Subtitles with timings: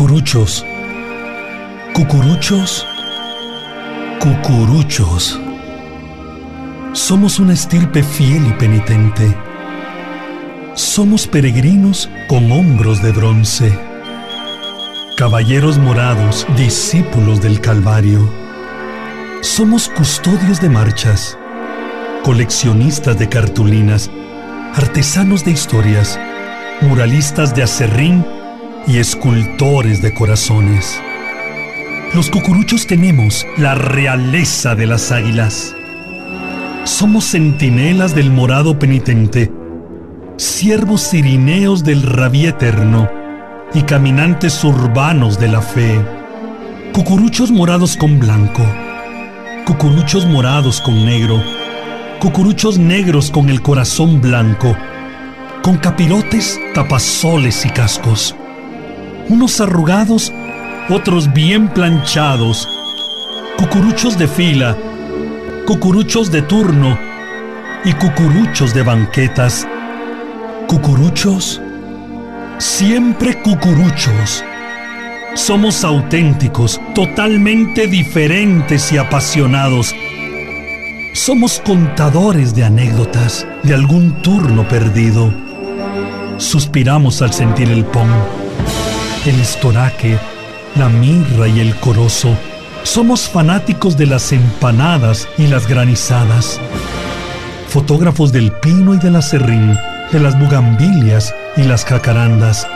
[0.00, 0.64] Cucuruchos.
[1.92, 2.86] Cucuruchos.
[4.18, 5.38] Cucuruchos.
[6.94, 9.36] Somos una estirpe fiel y penitente.
[10.72, 13.78] Somos peregrinos con hombros de bronce.
[15.18, 18.26] Caballeros morados, discípulos del Calvario.
[19.42, 21.36] Somos custodios de marchas,
[22.24, 24.10] coleccionistas de cartulinas,
[24.74, 26.18] artesanos de historias,
[26.80, 28.24] muralistas de acerrín
[28.86, 31.00] y escultores de corazones.
[32.14, 35.74] Los cucuruchos tenemos la realeza de las águilas.
[36.84, 39.52] Somos centinelas del morado penitente,
[40.36, 43.08] siervos sirineos del rabí eterno
[43.74, 46.00] y caminantes urbanos de la fe.
[46.92, 48.64] Cucuruchos morados con blanco,
[49.66, 51.40] cucuruchos morados con negro,
[52.18, 54.76] cucuruchos negros con el corazón blanco,
[55.62, 58.34] con capirotes, tapazoles y cascos.
[59.30, 60.32] Unos arrugados,
[60.88, 62.68] otros bien planchados,
[63.56, 64.76] cucuruchos de fila,
[65.68, 66.98] cucuruchos de turno
[67.84, 69.68] y cucuruchos de banquetas.
[70.66, 71.62] Cucuruchos,
[72.58, 74.44] siempre cucuruchos.
[75.34, 79.94] Somos auténticos, totalmente diferentes y apasionados.
[81.14, 85.32] Somos contadores de anécdotas de algún turno perdido.
[86.38, 88.08] Suspiramos al sentir el pom,
[89.26, 90.18] el estoraque,
[90.76, 92.36] la mirra y el corozo.
[92.82, 96.60] Somos fanáticos de las empanadas y las granizadas.
[97.68, 99.76] Fotógrafos del pino y del acerrín,
[100.10, 102.66] de las bugambilias y las jacarandas.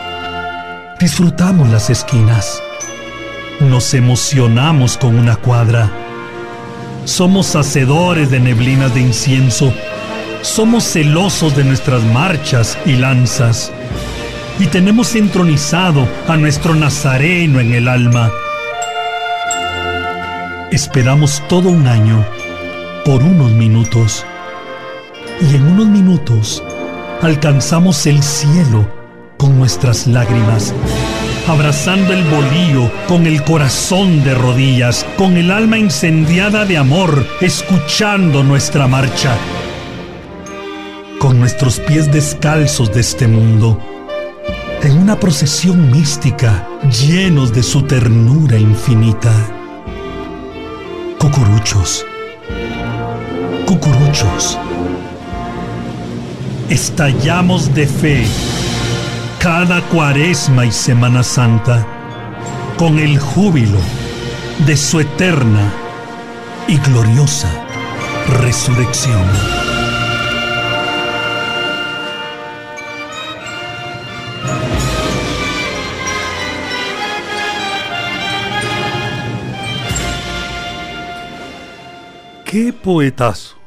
[0.99, 2.61] Disfrutamos las esquinas.
[3.59, 5.89] Nos emocionamos con una cuadra.
[7.05, 9.73] Somos hacedores de neblinas de incienso.
[10.41, 13.71] Somos celosos de nuestras marchas y lanzas.
[14.57, 18.31] Y tenemos entronizado a nuestro Nazareno en el alma.
[20.71, 22.25] Esperamos todo un año
[23.03, 24.25] por unos minutos.
[25.41, 26.63] Y en unos minutos
[27.21, 28.89] alcanzamos el cielo
[29.37, 30.73] con nuestras lágrimas,
[31.47, 38.43] abrazando el bolío con el corazón de rodillas, con el alma incendiada de amor, escuchando
[38.43, 39.35] nuestra marcha,
[41.19, 43.94] con nuestros pies descalzos de este mundo,
[44.85, 49.33] en una procesión mística, llenos de su ternura infinita.
[51.17, 52.05] Cucuruchos,
[53.65, 54.59] cucuruchos,
[56.69, 58.27] estallamos de fe
[59.39, 61.85] cada cuaresma y Semana Santa
[62.77, 63.79] con el júbilo
[64.67, 65.73] de su eterna
[66.67, 67.49] y gloriosa
[68.41, 69.64] resurrección.
[82.55, 83.57] Qué poetazo,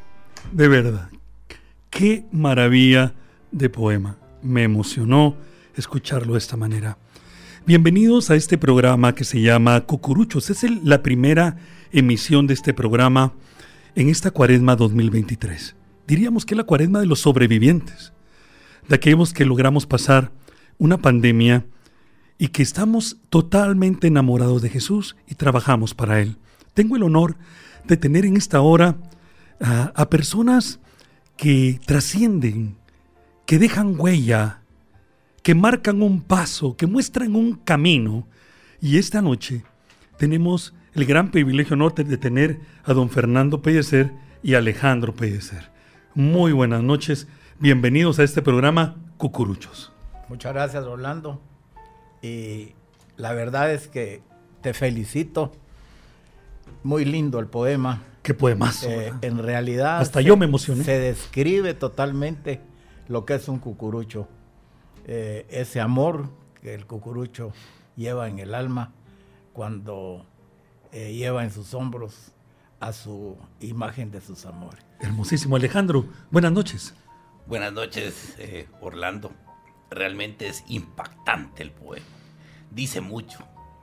[0.51, 1.11] de verdad.
[1.91, 3.13] Qué maravilla
[3.53, 4.17] de poema.
[4.41, 5.37] Me emocionó
[5.77, 6.97] escucharlo de esta manera.
[7.67, 10.49] Bienvenidos a este programa que se llama Cucuruchos.
[10.49, 11.59] Es la primera
[11.93, 13.35] emisión de este programa
[13.95, 15.77] en esta cuaresma 2023.
[16.07, 18.15] Diríamos que es la cuaresma de los sobrevivientes,
[18.89, 20.33] de aquellos que logramos pasar
[20.79, 21.67] una pandemia
[22.39, 26.39] y que estamos totalmente enamorados de Jesús y trabajamos para Él.
[26.79, 27.35] Tengo el honor
[27.89, 28.95] de tener en esta hora
[29.61, 30.79] a, personas
[31.37, 32.77] que trascienden,
[33.47, 34.61] que dejan huella,
[35.43, 38.29] que marcan un paso, que muestran un camino.
[38.81, 39.65] Y esta noche
[40.19, 44.13] tenemos el gran privilegio norte de tener a don Fernando Pellecer
[44.45, 45.73] y Alejandro Pellecer.
[46.15, 47.27] Muy buenas noches,
[47.59, 49.93] bienvenidos a este programa Cucuruchos.
[50.29, 51.43] Muchas gracias, Orlando.
[52.23, 52.75] Y
[53.17, 54.23] la verdad es que
[54.61, 55.51] te felicito.
[56.83, 58.03] Muy lindo el poema.
[58.23, 58.89] Qué poemazo.
[58.89, 59.99] Eh, en realidad.
[60.01, 60.85] Hasta yo me emocioné.
[60.85, 62.61] Se describe totalmente
[63.09, 64.29] lo que es un cucurucho.
[65.07, 66.29] Eh, ese amor
[66.61, 67.53] que el cucurucho
[67.97, 68.93] lleva en el alma
[69.53, 70.27] cuando
[70.93, 72.33] eh, lleva en sus hombros
[72.81, 74.85] a su imagen de sus amores.
[75.01, 76.05] Hermosísimo, Alejandro.
[76.31, 76.95] Buenas noches.
[77.47, 79.33] Buenas noches, eh, Orlando.
[79.91, 82.07] Realmente es impactante el poema.
[82.71, 83.39] Dice mucho,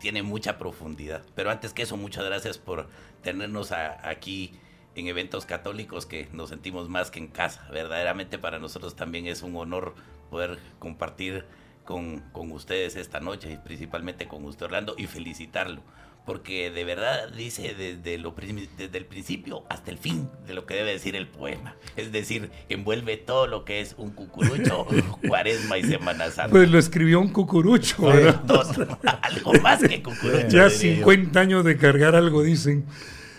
[0.06, 1.24] tiene mucha profundidad.
[1.34, 2.88] Pero antes que eso, muchas gracias por
[3.24, 4.52] tenernos aquí
[4.94, 7.68] en eventos católicos que nos sentimos más que en casa.
[7.72, 9.96] Verdaderamente para nosotros también es un honor
[10.30, 11.46] poder compartir
[11.86, 15.82] con, con ustedes esta noche y principalmente con usted Orlando y felicitarlo
[16.26, 18.34] porque de verdad dice desde, lo,
[18.78, 21.76] desde el principio hasta el fin de lo que debe decir el poema.
[21.96, 24.88] Es decir, envuelve todo lo que es un cucurucho,
[25.28, 26.52] cuaresma y Semana Santa.
[26.52, 28.10] Pues lo escribió un cucurucho,
[29.22, 30.48] algo más que cucurucho.
[30.48, 32.86] Ya 50 años de cargar algo, dicen.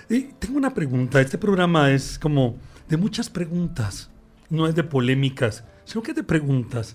[0.08, 1.20] Y tengo una pregunta.
[1.20, 2.56] Este programa es como
[2.88, 4.10] de muchas preguntas.
[4.48, 6.94] No es de polémicas, sino que de preguntas.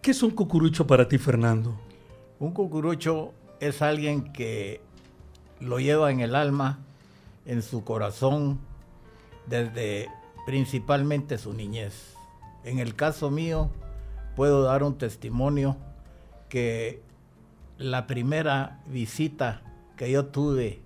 [0.00, 1.76] ¿Qué es un cucurucho para ti, Fernando?
[2.38, 4.80] Un cucurucho es alguien que
[5.60, 6.78] lo lleva en el alma,
[7.46, 8.58] en su corazón,
[9.46, 10.08] desde
[10.46, 12.14] principalmente su niñez.
[12.64, 13.70] En el caso mío,
[14.36, 15.76] puedo dar un testimonio
[16.48, 17.02] que
[17.78, 19.62] la primera visita
[19.96, 20.80] que yo tuve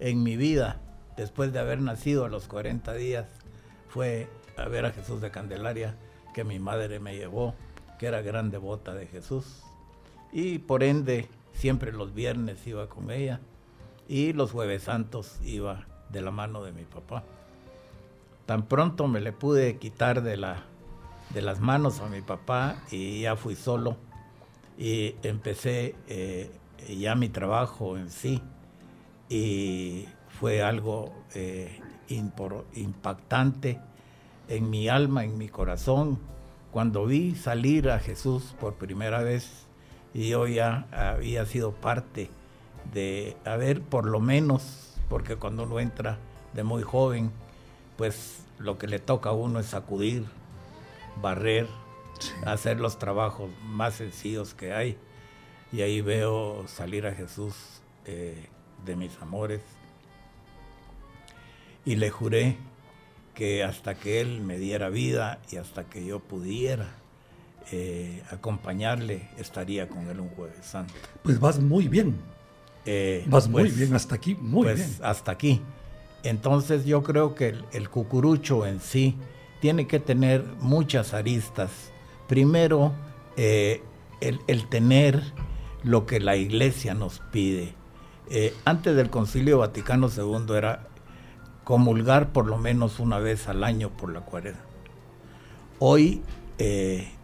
[0.00, 0.80] en mi vida,
[1.16, 3.26] después de haber nacido a los 40 días,
[3.88, 5.94] fue a ver a Jesús de Candelaria,
[6.34, 7.54] que mi madre me llevó,
[7.98, 9.62] que era gran devota de Jesús.
[10.32, 13.40] Y por ende, siempre los viernes iba con ella
[14.10, 17.22] y los jueves santos iba de la mano de mi papá.
[18.44, 20.64] Tan pronto me le pude quitar de, la,
[21.32, 23.96] de las manos a mi papá y ya fui solo.
[24.76, 26.50] Y empecé eh,
[26.88, 28.42] ya mi trabajo en sí.
[29.28, 30.06] Y
[30.40, 33.78] fue algo eh, impactante
[34.48, 36.18] en mi alma, en mi corazón,
[36.72, 39.68] cuando vi salir a Jesús por primera vez
[40.12, 42.28] y yo ya había sido parte
[42.92, 46.18] de haber por lo menos, porque cuando uno entra
[46.52, 47.30] de muy joven,
[47.96, 50.24] pues lo que le toca a uno es sacudir,
[51.20, 51.66] barrer,
[52.46, 54.96] hacer los trabajos más sencillos que hay.
[55.72, 57.54] Y ahí veo salir a Jesús
[58.04, 58.48] eh,
[58.84, 59.60] de mis amores.
[61.84, 62.56] Y le juré
[63.34, 66.88] que hasta que Él me diera vida y hasta que yo pudiera
[67.72, 70.94] eh, acompañarle, estaría con Él un jueves santo.
[71.22, 72.16] Pues vas muy bien.
[72.86, 74.90] Eh, Vas muy pues, bien, hasta aquí, muy pues, bien.
[75.02, 75.60] Hasta aquí.
[76.22, 79.16] Entonces yo creo que el, cucurucho en sí
[79.60, 81.70] tiene que tener muchas aristas.
[82.28, 82.92] Primero,
[83.36, 83.82] eh,
[84.20, 85.22] el, tener
[85.82, 87.74] lo que la iglesia nos pide.
[88.30, 90.86] Eh, antes del Concilio Vaticano II era
[91.64, 94.60] comulgar por lo menos una vez al año por la cuaresma.
[95.78, 96.22] Hoy,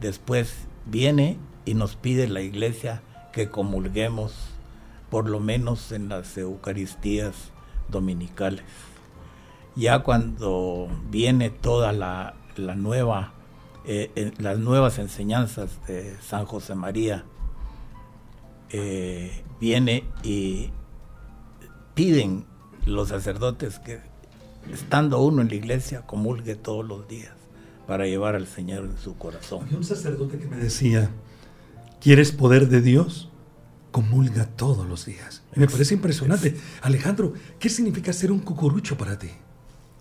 [0.01, 0.55] después,
[0.87, 1.37] viene
[1.67, 3.03] y nos pide la iglesia
[3.33, 4.56] que comulguemos
[5.17, 7.35] por lo menos en las Eucaristías
[7.89, 8.67] dominicales.
[9.75, 12.35] Ya cuando viene toda la,
[12.77, 13.33] nueva,
[13.87, 17.25] eh, las nuevas enseñanzas de San José María,
[18.69, 20.69] eh, viene y
[21.95, 22.45] piden
[22.85, 24.01] los sacerdotes que
[24.71, 27.33] estando uno en la iglesia comulgue todos los días
[27.87, 29.63] para llevar al Señor en su corazón.
[29.63, 31.09] Había un sacerdote que me decía,
[32.03, 33.31] ¿quieres poder de Dios?
[33.97, 35.43] Comulga todos los días.
[35.55, 36.55] me parece impresionante.
[36.83, 39.31] Alejandro, ¿qué significa ser un cucurucho para ti?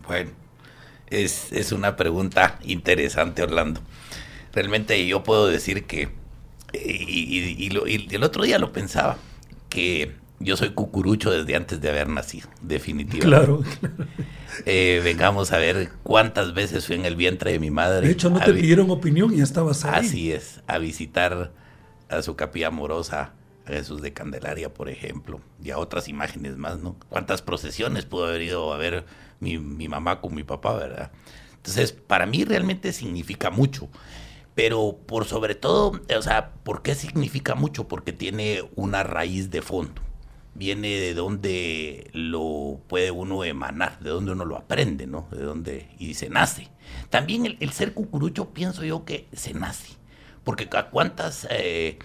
[0.05, 0.31] Bueno,
[1.07, 3.79] es, una pregunta interesante, Orlando.
[4.51, 6.09] Realmente yo puedo decir que,
[6.73, 7.69] y,
[8.13, 9.17] el otro día lo pensaba,
[9.69, 13.27] que yo soy cucurucho desde antes de haber nacido, definitivamente.
[13.27, 13.63] Claro.
[14.65, 18.07] Eh, vengamos a ver cuántas veces fui en el vientre de mi madre.
[18.07, 20.05] De hecho, no te pidieron opinión y ya estabas ahí.
[20.05, 21.51] Así es, a visitar
[22.07, 23.33] a su capilla amorosa
[23.73, 26.95] Jesús de Candelaria, por ejemplo, y a otras imágenes más, ¿no?
[27.09, 29.05] ¿Cuántas procesiones pudo haber ido a ver
[29.39, 31.11] mi, mamá con mi papá, verdad?
[31.55, 33.89] Entonces, para mí realmente significa mucho.
[34.53, 37.87] Pero por sobre todo, o sea, ¿por qué significa mucho?
[37.87, 40.01] Porque tiene una raíz de fondo.
[40.53, 45.27] Viene de donde lo puede uno emanar, de donde uno lo aprende, ¿no?
[45.31, 46.69] De donde y se nace.
[47.09, 49.95] También el, ser cucurucho pienso yo que se nace.
[50.45, 51.99] Porque a cuántas eh,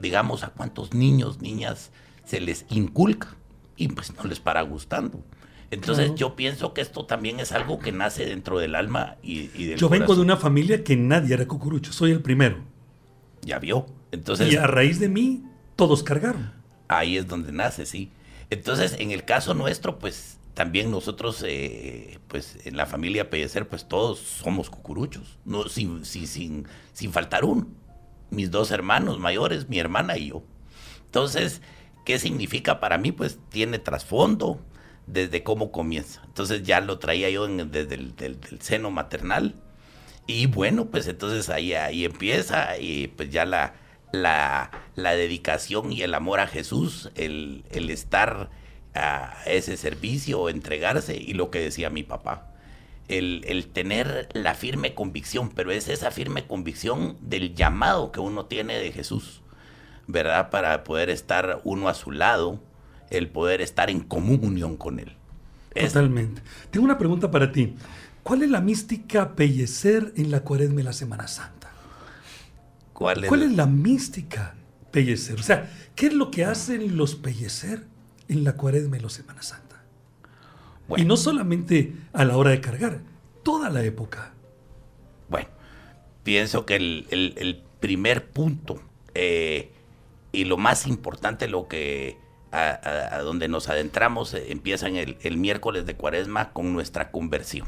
[0.00, 1.90] digamos, a cuántos niños, niñas
[2.24, 3.36] se les inculca
[3.76, 5.22] y pues no les para gustando.
[5.70, 9.66] Entonces yo pienso que esto también es algo que nace dentro del alma y, y
[9.66, 12.58] del Yo vengo de una familia que nadie era cucurucho, soy el primero.
[13.42, 13.86] Ya vio.
[14.10, 15.44] Entonces, y a raíz de mí,
[15.76, 16.52] todos cargaron.
[16.88, 18.10] Ahí es donde nace, sí.
[18.48, 23.86] Entonces, en el caso nuestro, pues también nosotros, eh, pues en la familia Pellecer, pues
[23.86, 27.66] todos somos cucuruchos, no, sin, sin, sin, sin faltar uno
[28.30, 30.42] mis dos hermanos mayores, mi hermana y yo.
[31.06, 31.62] Entonces,
[32.04, 33.12] ¿qué significa para mí?
[33.12, 34.60] Pues tiene trasfondo
[35.06, 36.22] desde cómo comienza.
[36.26, 39.54] Entonces ya lo traía yo desde el seno maternal.
[40.26, 43.74] Y bueno, pues entonces ahí, ahí empieza y pues ya la,
[44.12, 48.50] la, la dedicación y el amor a Jesús, el, el estar
[48.94, 52.57] a ese servicio, entregarse y lo que decía mi papá
[53.08, 58.78] el, tener la firme convicción, pero es esa firme convicción del llamado que uno tiene
[58.78, 59.42] de Jesús,
[60.06, 60.50] ¿verdad?
[60.50, 62.60] Para poder estar uno a su lado
[63.10, 65.16] el poder estar en comunión con Él.
[65.74, 66.42] Totalmente.
[66.70, 67.74] Tengo una pregunta para ti.
[68.22, 71.70] ¿Cuál es la mística pellecer en la cuaresma y la Semana Santa?
[72.92, 74.54] ¿Cuál es, ¿Cuál es la mística
[74.90, 75.38] pellecer?
[75.38, 77.86] O sea, ¿qué es lo que hacen los pellecer
[78.28, 79.67] en la cuaresma y la Semana Santa?
[80.88, 81.04] Bueno.
[81.04, 83.00] Y no solamente a la hora de cargar,
[83.42, 84.32] toda la época.
[85.28, 85.48] Bueno,
[86.24, 88.80] pienso que el, el- el primer punto
[89.14, 89.70] eh,
[90.32, 92.16] y lo más importante, lo que
[92.50, 96.72] a, a- a donde nos adentramos, eh, empieza en el, el miércoles de cuaresma con
[96.72, 97.66] nuestra conversión.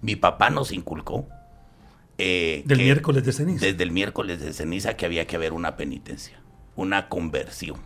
[0.00, 1.28] Mi papá nos inculcó.
[2.16, 3.66] eh, Del miércoles de ceniza.
[3.66, 6.40] Desde el miércoles de ceniza que había que haber una penitencia,
[6.76, 7.76] una conversión.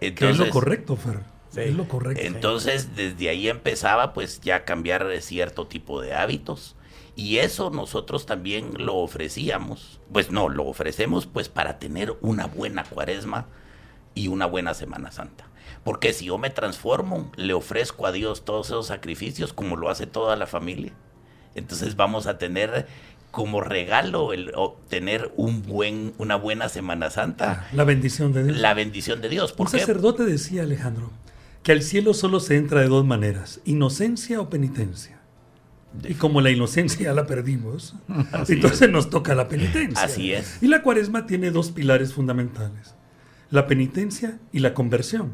[0.00, 1.20] que es lo Entonces- correcto, Fer.
[1.50, 1.60] Sí.
[1.62, 2.22] Es lo correcto.
[2.24, 6.74] entonces, desde ahí empezaba pues ya a cambiar de cierto tipo de hábitos.
[7.16, 9.98] Y eso nosotros también lo ofrecíamos.
[10.12, 13.46] Pues no, lo ofrecemos pues para tener una buena cuaresma
[14.14, 15.46] y una buena Semana Santa.
[15.84, 20.06] Porque si yo me transformo, le ofrezco a Dios todos esos sacrificios como lo hace
[20.06, 20.92] toda la familia.
[21.54, 22.86] Entonces vamos a tener
[23.32, 28.56] como regalo el obtener un buen, una buena Semana Santa, La bendición de Dios.
[28.58, 29.50] la bendición de Dios.
[29.52, 29.80] Un ¿Por qué?
[29.80, 31.10] sacerdote decía, Alejandro,
[31.62, 35.18] que al cielo solo se entra de dos maneras, inocencia o penitencia.
[36.06, 37.94] Y como la inocencia ya la perdimos,
[38.48, 40.04] entonces nos toca la penitencia.
[40.04, 40.62] Así es.
[40.62, 42.94] Y la cuaresma tiene dos pilares fundamentales,
[43.50, 45.32] la penitencia y la conversión.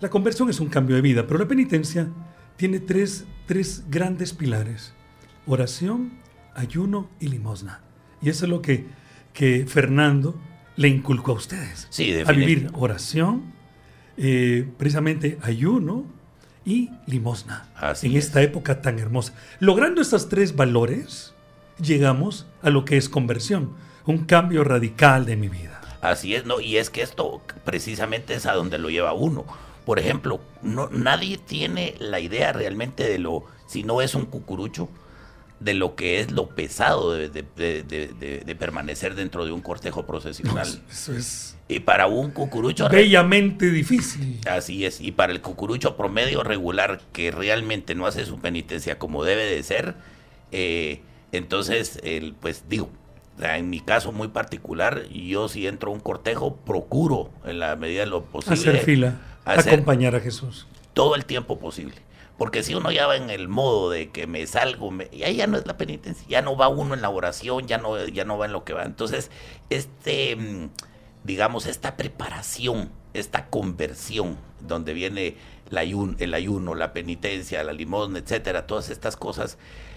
[0.00, 2.08] La conversión es un cambio de vida, pero la penitencia
[2.56, 4.94] tiene tres, tres grandes pilares,
[5.46, 6.18] oración,
[6.54, 7.80] ayuno y limosna.
[8.20, 8.86] Y eso es lo que,
[9.32, 10.38] que Fernando
[10.76, 11.86] le inculcó a ustedes.
[11.90, 13.52] Sí, a vivir oración,
[14.16, 16.04] eh, precisamente ayuno
[16.64, 17.68] y limosna.
[17.76, 18.26] Así en es.
[18.26, 19.34] esta época tan hermosa.
[19.58, 21.34] Logrando estos tres valores,
[21.80, 23.74] llegamos a lo que es conversión,
[24.06, 25.80] un cambio radical de mi vida.
[26.00, 29.44] Así es, no, y es que esto precisamente es a donde lo lleva uno.
[29.84, 34.88] Por ejemplo, no, nadie tiene la idea realmente de lo, si no es un cucurucho,
[35.62, 39.52] de lo que es lo pesado de, de- de- de- de- de permanecer dentro de
[39.52, 40.66] un cortejo procesional.
[40.90, 42.88] Eso es Y para un cucurucho...
[42.88, 44.40] bellamente difícil.
[44.50, 49.24] Así es, y para el cucurucho promedio regular que realmente no hace su penitencia como
[49.24, 49.94] debe de ser,
[50.50, 51.00] eh,
[51.32, 52.90] entonces, el, pues digo,
[53.40, 58.00] en mi caso muy particular, yo si entro a un cortejo, procuro en la medida
[58.00, 60.66] de lo posible Hacer fila, hacer acompañar a Jesús.
[60.92, 61.94] todo el tiempo posible.
[62.38, 65.46] Porque si uno ya va en el modo de que me salgo, me, ya, ya
[65.46, 68.38] no es la penitencia, ya no va uno en la oración, ya no, ya no
[68.38, 68.84] va en lo que va.
[68.84, 69.30] Entonces,
[69.70, 70.70] este, mm,
[71.24, 75.36] digamos, esta preparación, esta conversión, donde viene
[75.70, 79.91] el ayuno, el ayuno, la penitencia, la limosna, etcétera, todas estas cosas, co-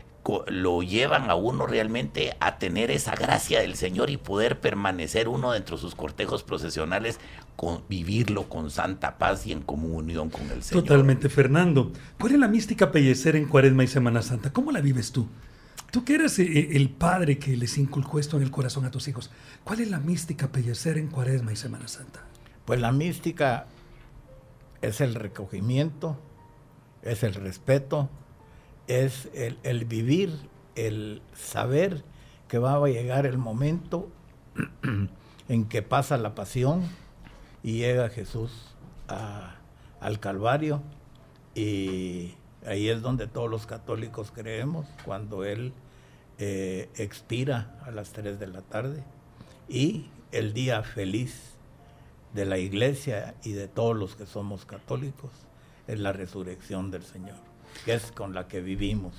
[0.47, 5.51] lo llevan a uno realmente a tener esa gracia del Señor y poder permanecer uno
[5.51, 7.19] dentro de sus cortejos procesionales,
[7.55, 10.83] con, vivirlo con santa paz y en comunión con el Señor.
[10.83, 11.91] Totalmente, Fernando.
[12.19, 14.51] ¿Cuál es la mística pellecer en Cuaresma y Semana Santa?
[14.51, 15.27] ¿Cómo la vives tú?
[15.91, 19.07] Tú que eres eh, el padre que les inculcó esto en el corazón a tus
[19.07, 19.29] hijos,
[19.63, 22.23] ¿cuál es la mística pellecer en Cuaresma y Semana Santa?
[22.65, 23.67] Pues la mística
[24.81, 26.19] es el recogimiento,
[27.03, 28.09] es el respeto,
[28.87, 30.31] es el, vivir,
[30.75, 32.03] el saber
[32.47, 34.09] que va a llegar el momento
[35.49, 36.83] en que pasa la pasión
[37.63, 38.51] y llega Jesús
[39.07, 39.55] a-
[39.99, 40.81] al Calvario.
[41.55, 45.73] Y ahí es donde todos los católicos creemos, cuando Él
[46.37, 49.03] eh, expira a las 3 de la tarde
[49.69, 51.53] y el día feliz
[52.33, 55.31] de la iglesia y de todos los que somos católicos
[55.87, 57.37] es la resurrección del Señor,
[57.83, 59.13] que es con la que vivimos,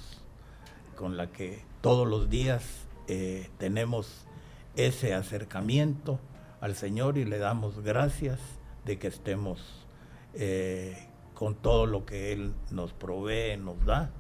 [0.97, 2.65] con la que todos los días
[3.09, 4.27] eh, tenemos
[4.75, 6.19] ese acercamiento
[6.61, 8.41] al Señor y le damos gracias
[8.85, 9.87] de que estemos
[10.35, 14.11] eh, con todo lo que Él nos provee, nos da,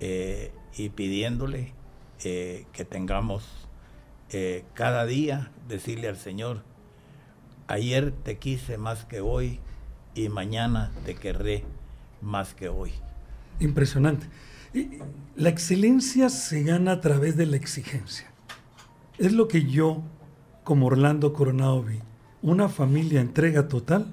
[0.00, 1.72] eh, y pidiéndole
[2.22, 3.44] que tengamos
[4.72, 6.62] cada día, decirle al Señor,
[7.66, 9.60] ayer te quise más que hoy
[10.14, 11.64] y mañana te querré
[12.22, 12.94] más que hoy.
[13.60, 14.26] Impresionante.
[14.72, 14.98] Y
[15.36, 18.26] La excelencia se gana a través de la exigencia.
[19.18, 20.02] Es lo que yo,
[20.62, 21.98] como Orlando Coronado, vi.
[22.42, 24.06] Una familia entrega total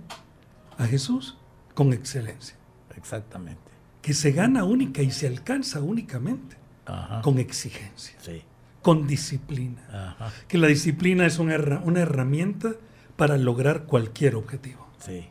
[0.77, 1.38] a Jesús
[1.75, 2.55] con excelencia.
[2.95, 3.62] Exactamente.
[4.01, 7.21] Que se gana única y se alcanza únicamente Ajá.
[7.21, 8.41] con exigencia, Sí.
[8.81, 9.81] con disciplina.
[10.17, 10.31] Ajá.
[10.48, 12.74] Que la disciplina es una, herra- una herramienta
[13.15, 14.88] para lograr cualquier objetivo.
[15.00, 15.27] Sí.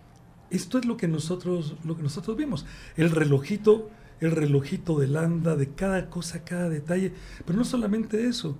[0.50, 2.64] Esto es lo que nosotros, lo que nosotros vimos.
[2.97, 3.90] El relojito,
[4.21, 7.12] el relojito del anda, de cada cosa, cada detalle.
[7.45, 8.59] Pero no solamente eso,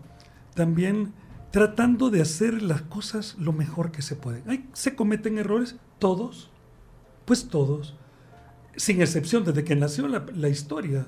[0.55, 1.13] también
[1.51, 4.43] tratando de hacer las cosas lo mejor que se puede.
[4.47, 6.51] Ay, se cometen errores, todos.
[7.25, 7.97] pues todos,
[8.77, 11.07] sin excepción, desde que nació la, historia,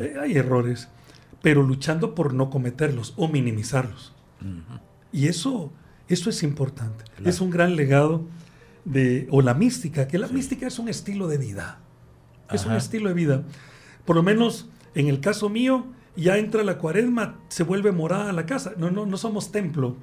[0.00, 0.88] eh, hay errores,
[1.42, 4.14] pero luchando por no cometerlos o minimizarlos.
[5.12, 5.72] Y eso,
[6.08, 7.04] eso es importante.
[7.24, 8.26] Es un gran legado
[8.84, 11.80] de, o la mística, que la mística es un estilo de vida.
[12.52, 13.42] Es un estilo de vida.
[14.04, 15.86] Por lo menos en el caso mío,
[16.16, 18.72] ya entra la cuaresma, se vuelve morada la casa.
[18.76, 19.96] No, no, no somos templo.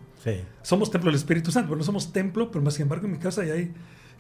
[0.62, 3.18] Somos templo del Espíritu Santo, pero no somos templo, pero más sin embargo en mi
[3.18, 3.74] casa ya hay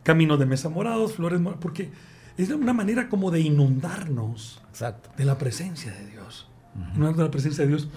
[0.03, 1.89] caminos de mesa morados, flores moradas, porque
[2.37, 4.61] es una manera como de inundarnos
[5.17, 6.49] de la presencia de Dios.
[6.75, 7.87] Inundarnos de la presencia de Dios.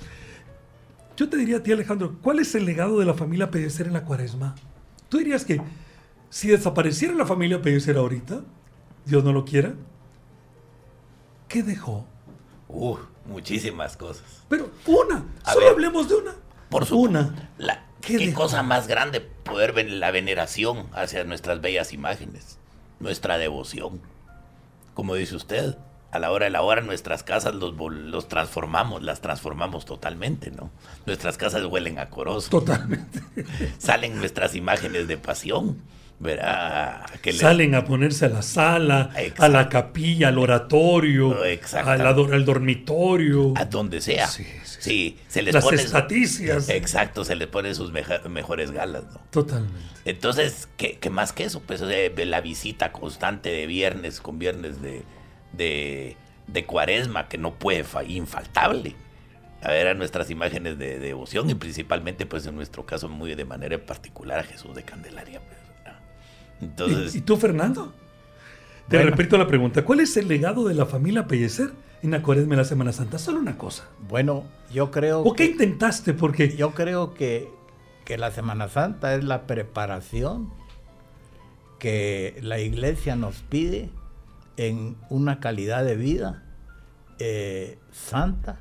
[1.17, 3.95] Yo te diría a ti, Alejandro, ¿cuál es el legado de la familia Pellecer en
[3.95, 4.55] la cuaresma?
[5.09, 5.61] Tú dirías que
[6.29, 8.43] si desapareciera la familia Pellecer ahorita,
[9.07, 9.75] Dios no lo quiera,
[11.49, 12.07] ¿qué dejó?
[12.69, 14.43] Uh, muchísimas cosas.
[14.49, 16.33] Pero una, solo hablemos de una.
[16.69, 17.51] Por su una.
[18.01, 22.59] ¿Qué, cosa más grande poder ver la veneración hacia nuestras bellas imágenes,
[23.01, 24.01] nuestra devoción.
[24.95, 25.77] Como dice usted,
[26.13, 30.71] a la hora de la hora nuestras casas los, los transformamos, las transformamos totalmente, ¿no?
[31.05, 32.49] Nuestras casas huelen a corozo.
[32.49, 33.21] Totalmente.
[33.79, 35.83] Salen nuestras imágenes de pasión
[36.19, 41.37] verá que salen a ponerse a la sala, a la capilla, al oratorio,
[41.75, 44.27] al, dormitorio, a donde sea.
[44.29, 46.69] Sí, se les Las pone estaticias.
[46.69, 49.21] Exacto, se les pone sus mejores galas, ¿no?
[49.31, 49.77] Totalmente.
[50.05, 51.61] Entonces, ¿qué, más que eso?
[51.61, 55.05] Pues la visita constante de viernes con viernes de,
[55.53, 58.95] de, cuaresma, que no puede infaltable.
[59.63, 63.45] A ver a nuestras imágenes de, devoción y principalmente, pues en nuestro caso, muy de
[63.45, 65.41] manera particular a Jesús de Candelaria.
[65.41, 65.66] Pues.
[66.61, 67.93] ¿Y, tú, Fernando?
[68.89, 69.85] Te repito la pregunta.
[69.85, 71.73] ¿Cuál es el legado de la familia Pellecer
[72.03, 73.19] en la cuaresma de la Semana Santa?
[73.19, 73.89] Solo una cosa.
[74.09, 75.21] Bueno, yo creo...
[75.21, 76.15] ¿O qué intentaste?
[76.15, 76.57] Porque...
[76.57, 77.49] Yo creo que,
[78.05, 80.51] que la Semana Santa es la preparación
[81.79, 83.91] que la iglesia nos pide
[84.57, 86.43] en una calidad de vida
[87.19, 88.61] eh, santa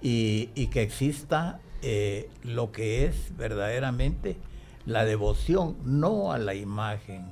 [0.00, 4.36] y, que exista eh, lo que es verdaderamente
[4.86, 7.26] la devoción, no a la imagen,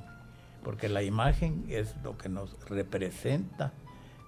[0.64, 3.72] porque la imagen es lo que nos representa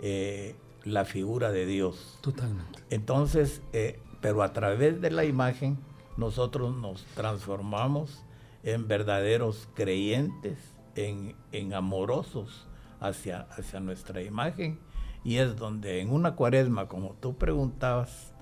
[0.01, 2.19] eh, la figura de Dios.
[2.23, 2.83] Totalmente.
[2.91, 5.77] Entonces, eh, pero a través de la imagen
[6.17, 8.23] nosotros nos transformamos
[8.63, 10.59] en verdaderos creyentes,
[10.95, 12.67] en, en amorosos
[13.01, 14.79] hacia, hacia nuestra imagen.
[15.25, 18.33] Y es donde en una cuaresma, como tú preguntabas,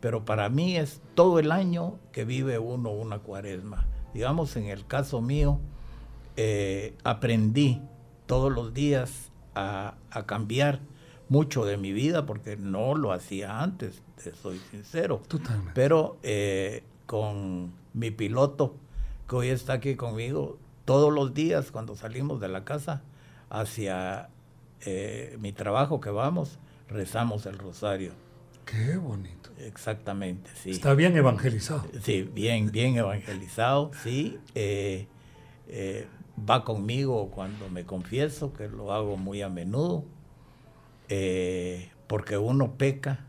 [0.00, 4.86] pero para mí es todo el año que vive uno una cuaresma digamos en el
[4.86, 5.60] caso mío,
[6.36, 7.82] eh, aprendí
[8.26, 9.94] todos los días a,
[10.26, 10.80] cambiar
[11.28, 15.20] mucho de mi vida porque no lo hacía antes, te soy sincero.
[15.28, 15.72] Totalmente.
[15.74, 18.76] Pero eh, con mi piloto,
[19.28, 23.02] que hoy está aquí conmigo, todos los días cuando salimos de la casa
[23.50, 24.28] hacia
[24.84, 28.12] eh, mi trabajo que vamos, rezamos el rosario.
[28.64, 29.50] Qué bonito.
[29.58, 30.70] Exactamente, sí.
[30.70, 31.84] Está bien evangelizado.
[32.02, 34.38] Sí, bien, bien evangelizado, sí.
[34.54, 35.06] Eh,
[35.68, 36.06] eh,
[36.38, 40.04] va conmigo cuando me confieso, que lo hago muy a menudo,
[41.08, 43.20] eh, porque uno peca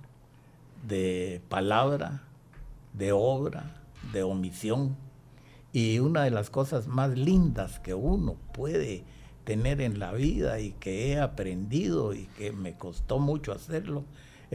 [0.87, 2.23] de palabra,
[2.93, 3.81] de obra,
[4.13, 4.97] de omisión.
[5.73, 9.03] Y una de las cosas más lindas que uno puede
[9.43, 14.03] tener en la vida y que he aprendido y que me costó mucho hacerlo,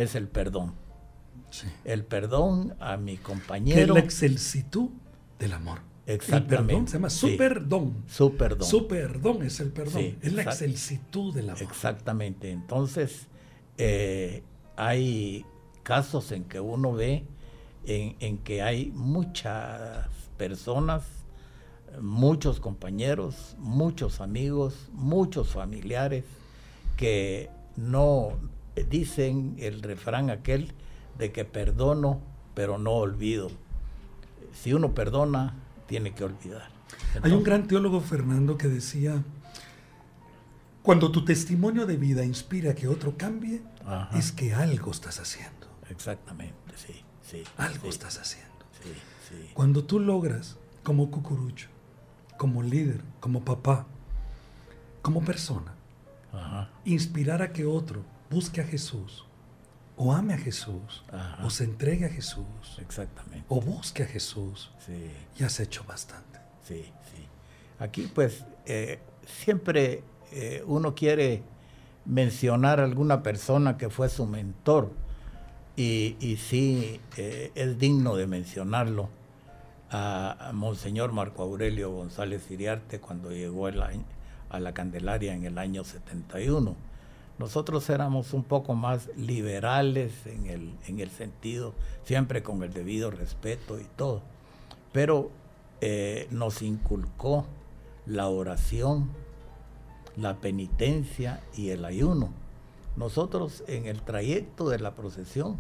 [0.03, 0.75] es el perdón.
[1.85, 3.77] El perdón a mi compañero.
[3.77, 4.91] Que es la excelsitud
[5.39, 5.81] del amor.
[6.07, 6.55] Exactamente.
[6.55, 8.05] El perdón se llama superdón.
[8.07, 8.69] Superdón.
[8.69, 10.17] Superdón es el perdón.
[10.23, 11.63] es la excelsitud del amor.
[11.63, 12.51] Exactamente.
[12.51, 13.27] Entonces,
[13.79, 14.43] eh,
[14.77, 15.45] hay
[15.83, 17.25] casos en que uno ve
[17.87, 21.05] en, en, que hay muchas personas,
[22.01, 26.25] muchos compañeros, muchos amigos, muchos familiares
[26.97, 28.39] que no
[28.85, 30.73] dicen el refrán aquel
[31.19, 32.21] de que perdono,
[32.55, 33.51] pero no olvido.
[34.53, 35.55] Si uno perdona,
[35.87, 36.69] tiene que olvidar.
[37.23, 39.23] Hay un gran teólogo, Fernando, que decía,
[40.83, 43.63] cuando tu testimonio de vida inspira que otro cambie,
[44.15, 45.69] es que algo estás haciendo.
[45.89, 47.43] Exactamente, sí, sí.
[47.57, 48.51] Algo estás haciendo.
[49.55, 51.69] Cuando tú logras, como cucurucho,
[52.37, 53.87] como líder, como papá,
[55.03, 55.75] como persona,
[56.85, 59.25] inspirar a que otro busque a Jesús,
[59.97, 61.05] o ame a Jesús,
[61.43, 62.47] o se entregue a Jesús,
[62.79, 65.11] exactamente, o busque a Jesús, sí.
[65.39, 66.39] y has hecho bastante.
[66.67, 67.27] Sí, sí.
[67.79, 71.43] Aquí pues eh, siempre eh, uno quiere
[72.07, 74.93] mencionar a alguna persona que fue su mentor,
[75.77, 79.09] y, y sí eh, es digno de mencionarlo
[79.91, 85.85] a, Monseñor Marco Aurelio González Iriarte cuando llegó el a la Candelaria en el año
[85.85, 86.90] 71.
[87.41, 91.73] Nosotros éramos un poco más liberales en el, en el sentido,
[92.05, 94.21] siempre con el debido respeto y todo,
[94.93, 95.31] pero
[95.81, 97.47] eh, nos inculcó
[98.05, 99.09] la oración,
[100.19, 102.29] la penitencia y el ayuno.
[102.95, 105.57] Nosotros en el trayecto de la procesión,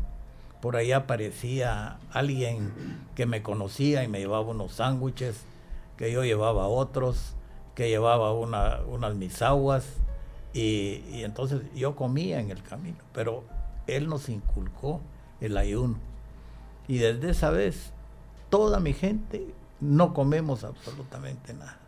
[0.60, 2.74] por ahí aparecía alguien
[3.14, 5.44] que me conocía y me llevaba unos sándwiches,
[5.96, 7.36] que yo llevaba otros,
[7.74, 9.86] que llevaba una, unas misaguas,
[10.52, 13.44] y, entonces yo comía en el camino, pero
[13.86, 15.00] él nos inculcó
[15.40, 15.96] el ayuno.
[16.88, 17.92] Y desde esa vez,
[18.48, 21.78] toda mi gente no comemos absolutamente nada.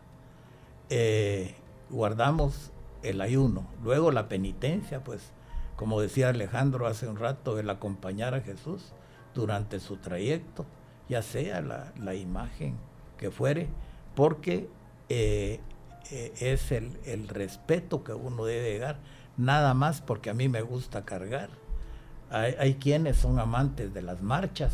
[0.89, 1.55] Eh,
[1.89, 2.71] guardamos
[3.03, 3.67] el ayuno.
[3.83, 5.31] Luego la penitencia, pues,
[5.75, 8.93] como decía Alejandro hace un rato, el acompañar a Jesús
[9.33, 10.65] durante su trayecto,
[11.09, 12.77] ya sea la, imagen
[13.17, 13.67] que fuere,
[14.15, 14.69] porque
[15.09, 15.59] eh,
[16.11, 18.97] eh, es el, respeto que uno debe dar,
[19.37, 21.49] nada más porque a mí me gusta cargar.
[22.29, 24.73] Hay, quienes son amantes de las marchas,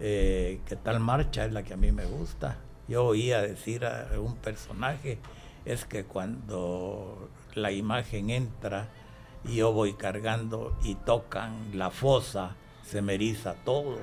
[0.00, 2.56] eh, que tal marcha es la que a mí me gusta.
[2.88, 5.18] Yo oía decir a un personaje,
[5.66, 8.88] es que cuando la imagen entra
[9.44, 13.98] y yo voy cargando y tocan la fosa, se me eriza todo.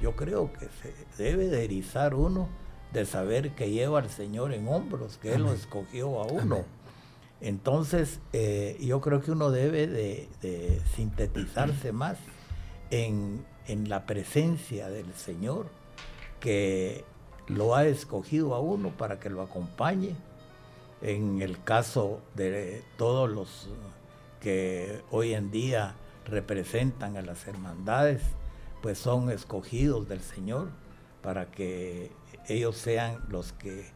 [0.00, 2.48] Yo creo que se debe de erizar uno
[2.92, 6.64] de saber que lleva al Señor en hombros, que Él lo escogió a uno.
[7.40, 12.18] Entonces, eh, yo creo que uno debe de, sintetizarse más
[12.90, 13.44] en,
[13.88, 15.66] la presencia del Señor,
[16.40, 17.04] que
[17.48, 20.14] lo ha escogido a uno para que lo acompañe.
[21.02, 23.68] En el caso de todos los
[24.40, 25.94] que hoy en día
[26.24, 28.22] representan a las hermandades,
[28.80, 30.68] pues son escogidos del Señor
[31.22, 32.12] para que
[32.48, 33.86] ellos sean los que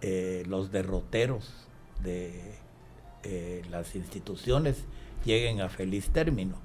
[0.00, 1.50] eh, los derroteros
[2.02, 2.54] de
[3.22, 4.84] eh, las instituciones
[5.24, 6.56] lleguen a feliz término.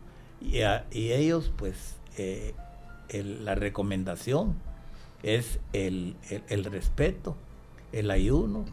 [0.41, 0.61] Y,
[0.93, 2.53] ellos pues eh,
[3.13, 4.55] la recomendación
[5.23, 6.15] es el,
[6.49, 7.35] respeto
[7.91, 8.65] el ayuno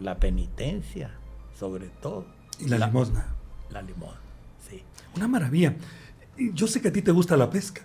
[0.00, 1.10] la penitencia
[1.58, 2.26] sobre todo.
[2.58, 3.34] Y la, limosna.
[3.70, 4.20] la limosna
[4.68, 4.82] sí.
[5.16, 5.74] Una maravilla.
[6.36, 7.82] Yo sé que a ti te gusta la pesca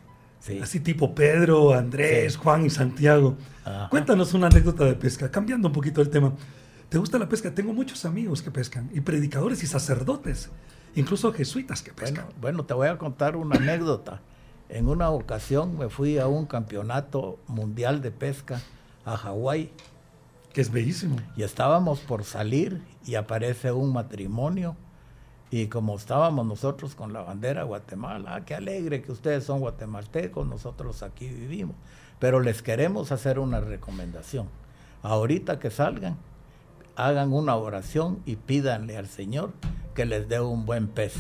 [0.62, 3.38] Así tipo Pedro, Andrés, Juan y Santiago.
[3.89, 6.34] Cuéntanos una anécdota de pesca, cambiando un poquito el tema.
[6.89, 7.54] ¿Te gusta la pesca?
[7.54, 10.49] Tengo muchos amigos que pescan, y predicadores y sacerdotes,
[10.95, 12.25] incluso jesuitas que pescan.
[12.25, 14.21] Bueno, bueno te voy a contar una anécdota.
[14.69, 18.62] En una ocasión me fui a un campeonato mundial de pesca
[19.06, 19.71] a Hawái.
[20.54, 21.17] Que es bellísimo.
[21.38, 24.75] Y estábamos por salir y aparece un matrimonio
[25.51, 30.45] y como estábamos nosotros con la bandera Guatemala, ah, qué alegre que ustedes son guatemaltecos,
[30.47, 31.75] nosotros aquí vivimos.
[32.19, 34.47] Pero les queremos hacer una recomendación.
[35.01, 36.17] Ahorita que salgan,
[36.95, 39.53] hagan una oración y pídanle al Señor
[39.95, 41.15] que les dé un buen pez.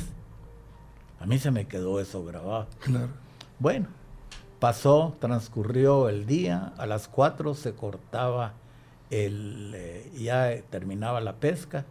[1.19, 2.67] A mí se me quedó eso grabado.
[2.81, 3.09] Claro.
[3.57, 3.87] Bueno,
[4.59, 8.53] pasó, transcurrió el día, a las 4 se cortaba
[9.09, 11.85] el, eh, ya terminaba la pesca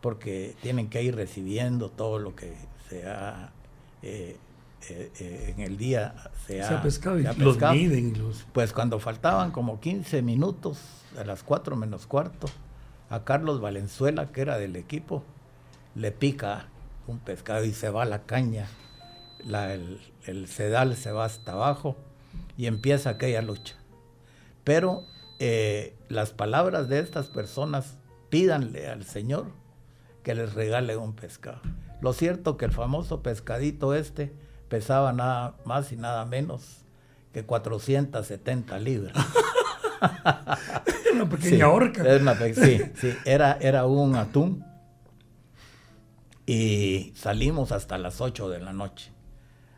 [0.00, 2.54] porque tienen que ir recibiendo todo lo que
[2.88, 3.52] se ha
[4.02, 4.36] eh,
[4.88, 6.14] eh, eh, en el día
[6.46, 8.14] se, ha, pescado y los miden.
[8.52, 10.78] Pues cuando faltaban como 15 minutos,
[11.18, 12.48] a las 4 menos cuarto,
[13.10, 15.22] a Carlos Valenzuela, que era del equipo,
[15.94, 16.68] le pica
[17.06, 18.68] un pescado y se va la caña,
[19.44, 21.96] el, el, sedal se va hasta abajo
[22.56, 23.74] y empieza aquella lucha.
[24.64, 25.04] Pero
[26.08, 27.98] las palabras de estas personas,
[28.30, 29.59] pídanle al Señor
[30.22, 31.60] que les regale un pescado.
[32.00, 34.32] Lo cierto que el famoso pescadito este
[34.68, 36.84] pesaba nada más y nada menos
[37.32, 39.14] que 470 libras.
[41.14, 42.04] una pequeña horca.
[42.54, 44.64] sí, sí, era, era un atún.
[46.46, 49.12] Y salimos hasta las 8 de la noche.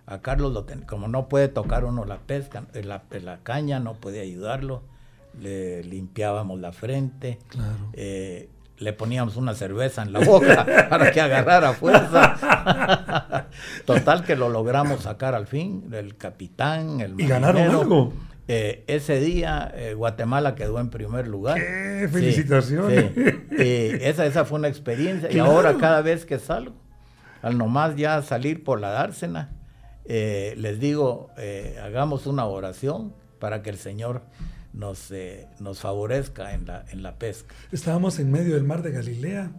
[0.06, 4.20] A Carlos, lo como no puede tocar uno la pesca, la, la caña, no puede
[4.20, 4.82] ayudarlo.
[5.38, 7.38] Le limpiábamos la frente.
[7.48, 7.90] Claro.
[7.92, 13.48] Eh, le poníamos una cerveza en la boca para que agarrara fuerza.
[13.86, 18.12] Total que lo logramos sacar al fin, el capitán, el Y ganaron algo.
[18.48, 21.58] Eh, ese día eh, Guatemala quedó en primer lugar.
[21.58, 23.12] ¡Qué felicitaciones!
[23.50, 25.30] esa, esa fue una experiencia.
[25.30, 26.74] Y ahora cada vez que salgo,
[27.40, 29.52] al nomás ya salir por la dársena,
[30.04, 31.30] eh, les digo,
[31.82, 34.22] hagamos una oración para que el Señor
[34.72, 37.54] nos, eh, nos favorezca en la, en la pesca.
[37.70, 39.50] Estábamos en medio del mar de Galilea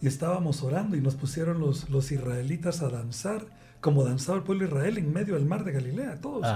[0.00, 3.46] y estábamos orando y nos pusieron los, los israelitas a danzar
[3.80, 6.46] como danzaba el pueblo de Israel en medio del mar de Galilea, todos.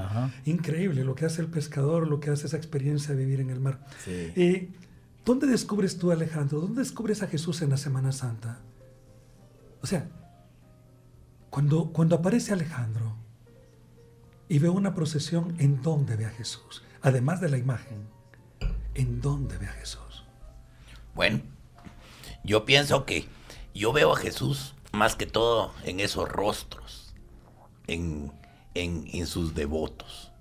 [0.44, 3.58] Increíble lo que hace el pescador, lo que hace esa experiencia de vivir en el
[3.58, 3.80] mar.
[5.24, 6.60] ¿Dónde descubres tú, Alejandro?
[6.60, 8.60] ¿Dónde descubres a Jesús en la Semana Santa?
[9.82, 10.08] O sea,
[11.50, 13.16] cuando, cuando aparece Alejandro
[14.48, 16.84] y ve una procesión, ¿en dónde ve a Jesús?
[17.06, 18.08] Además de la imagen,
[18.94, 20.24] ¿en dónde ve a Jesús?
[21.14, 21.40] Bueno,
[22.42, 23.26] yo pienso que
[23.72, 27.14] yo veo a Jesús más que todo en esos rostros,
[27.86, 28.32] en,
[28.74, 30.32] en, sus devotos.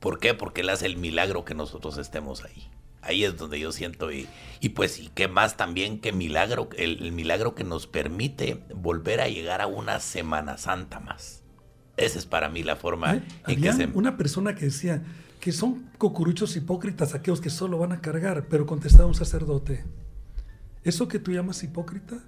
[0.00, 0.34] ¿Por qué?
[0.34, 2.68] Porque Él hace el milagro que nosotros estemos ahí.
[3.02, 4.26] Ahí es donde yo siento y,
[4.58, 9.28] y pues y qué más también que milagro, el, milagro que nos permite volver a
[9.28, 11.44] llegar a una Semana Santa más.
[11.96, 13.86] Esa es para mí la forma en que se...
[13.94, 15.04] una persona que decía
[15.40, 19.84] que son cocuruchos hipócritas aquellos que solo van a cargar, pero contestaba un sacerdote,
[20.84, 22.22] ¿eso que tú llamas hipócrita?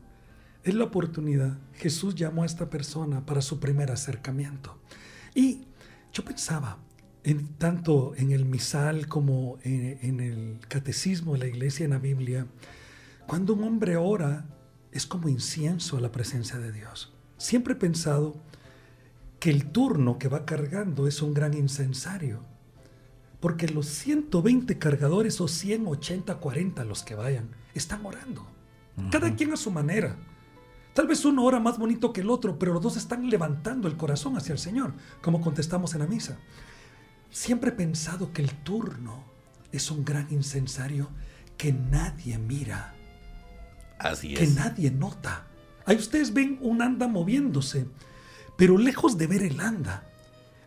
[0.65, 1.59] Es la oportunidad.
[1.75, 4.81] Jesús llamó a esta persona para su primer acercamiento.
[5.35, 5.67] Y
[6.13, 6.79] yo pensaba,
[7.25, 12.47] en, tanto en el misal como en, el catecismo de la iglesia, en la Biblia,
[13.27, 14.47] cuando un hombre ora,
[14.91, 17.13] es como incienso a la presencia de Dios.
[17.37, 18.41] Siempre he pensado
[19.39, 22.52] que el turno que va cargando es un gran incensario,
[23.43, 28.47] porque los 120 cargadores o 180, 40 los que vayan, están orando,
[29.11, 30.17] cada quien a su manera.
[30.95, 33.97] Tal vez uno ora más bonito que el otro, pero los dos están levantando el
[33.97, 36.39] corazón hacia el Señor, como contestamos en la misa.
[37.31, 39.25] Siempre he pensado que el turno
[39.73, 41.09] es un gran incensario
[41.57, 42.95] que nadie mira.
[43.99, 44.39] Así es.
[44.39, 45.49] Que nadie nota.
[45.85, 47.89] Ahí ustedes ven un anda moviéndose,
[48.57, 50.12] pero lejos de ver el anda,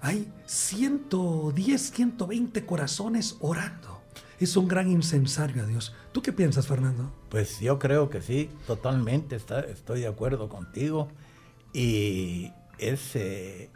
[0.05, 3.95] hay 110, 120 corazones orando
[4.39, 5.93] es un gran incensario a Dios.
[6.11, 7.11] ¿Tú qué piensas, Fernando?
[7.29, 11.07] Pues yo creo que sí, totalmente estoy de acuerdo contigo.
[11.73, 13.69] Y es eh,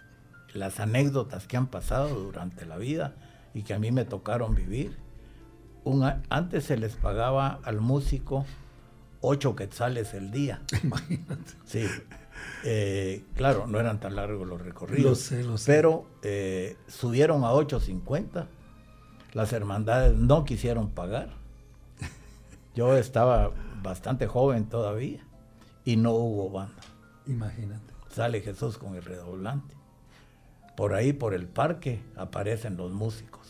[0.53, 3.15] las anécdotas que han pasado durante la vida
[3.53, 4.97] y que a mí me tocaron vivir.
[6.29, 8.45] antes se les pagaba al músico
[9.21, 10.61] ocho quetzales el día.
[10.83, 11.51] Imagínate.
[11.65, 11.85] Sí.
[12.63, 15.03] Eh, claro, no eran tan largos los recorridos.
[15.03, 15.71] Lo sé, lo sé.
[15.71, 18.47] Pero eh, subieron a 8.50
[19.33, 21.29] las hermandades no quisieron pagar.
[22.75, 25.25] Yo estaba bastante joven todavía
[25.85, 26.81] y no hubo banda.
[27.27, 27.93] Imagínate.
[28.09, 29.75] Sale Jesús con el redoblante.
[30.75, 33.47] Por ahí, por el parque, aparecen los músicos.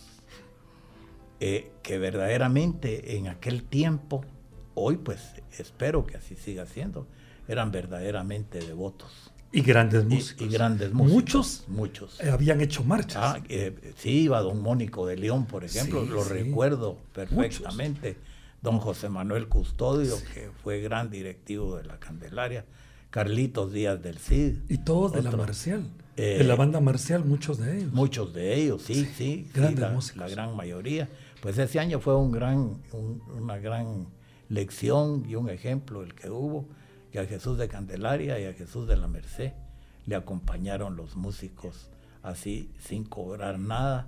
[1.39, 4.25] Eh, que verdaderamente en aquel tiempo,
[4.73, 7.07] hoy pues espero que así siga siendo,
[7.49, 9.31] eran verdaderamente devotos.
[9.51, 10.47] Y grandes músicos.
[10.47, 11.13] Y, grandes músicos.
[11.13, 12.21] Muchos, muchos.
[12.21, 13.21] Eh, habían hecho marchas.
[13.21, 18.17] Ah, eh, sí, iba don Mónico de León, por ejemplo, lo recuerdo perfectamente.
[18.61, 22.65] Don José Manuel Custodio, que fue gran directivo de la Candelaria.
[23.09, 24.57] Carlitos Díaz del Cid.
[24.69, 25.83] Y todos de la Marcial.
[26.15, 27.93] de la eh, banda Marcial, muchos de ellos.
[27.93, 29.49] Muchos de ellos, sí, sí.
[29.51, 30.19] grandes la, músicos.
[30.19, 31.09] la, gran mayoría.
[31.41, 32.77] Pues ese año fue un gran,
[33.35, 34.05] una gran
[34.49, 36.67] lección y un ejemplo el que hubo
[37.11, 39.53] que a Jesús de Candelaria y a Jesús de la Merced
[40.05, 41.89] le acompañaron los músicos
[42.23, 44.07] así sin cobrar nada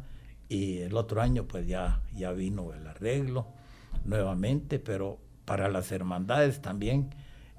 [0.50, 3.48] y el otro año pues ya, ya vino el arreglo
[4.04, 7.10] nuevamente, pero para las hermandades también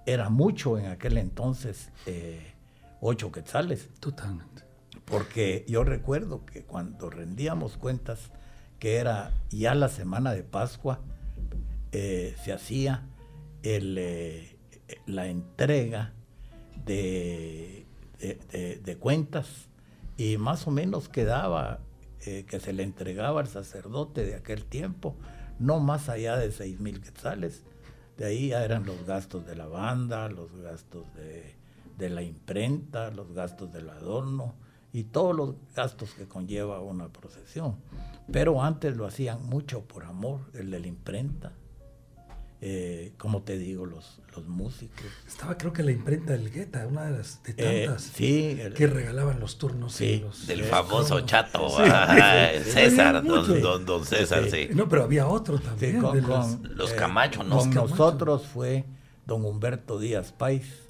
[0.06, 2.52] era mucho en aquel entonces eh,
[3.00, 3.88] ocho quetzales.
[4.00, 4.62] Totalmente.
[5.04, 8.30] Porque yo recuerdo que cuando rendíamos cuentas,
[8.78, 11.00] que era ya la semana de Pascua,
[11.92, 13.06] eh, se hacía
[13.62, 14.51] el, eh,
[15.06, 16.12] la entrega
[16.84, 17.86] de,
[18.18, 19.68] de, cuentas
[20.16, 21.80] y más o menos quedaba
[22.24, 25.16] eh, que se le entregaba al sacerdote de aquel tiempo,
[25.58, 27.64] no más allá de seis mil quetzales.
[28.16, 31.56] De ahí ya eran los gastos de la banda, los gastos de,
[31.98, 34.54] de la imprenta, los gastos del adorno
[34.92, 37.76] y todos los gastos que conlleva una procesión.
[38.30, 41.52] Pero antes lo hacían mucho por amor, el de la imprenta,
[42.64, 45.04] eh, como te digo, los, los músicos.
[45.26, 48.86] Estaba creo que la imprenta del Guetta, una de las de eh, tantas sí, que
[48.86, 49.94] regalaban los turnos.
[49.94, 51.68] Sí, del famoso chato,
[52.64, 54.68] César, don, don, César, sí.
[54.74, 56.00] No, pero había otro también.
[56.00, 57.58] Con, los, Camacho, ¿no?
[57.58, 58.84] Con nosotros fue
[59.26, 60.84] don Humberto Díaz Pais,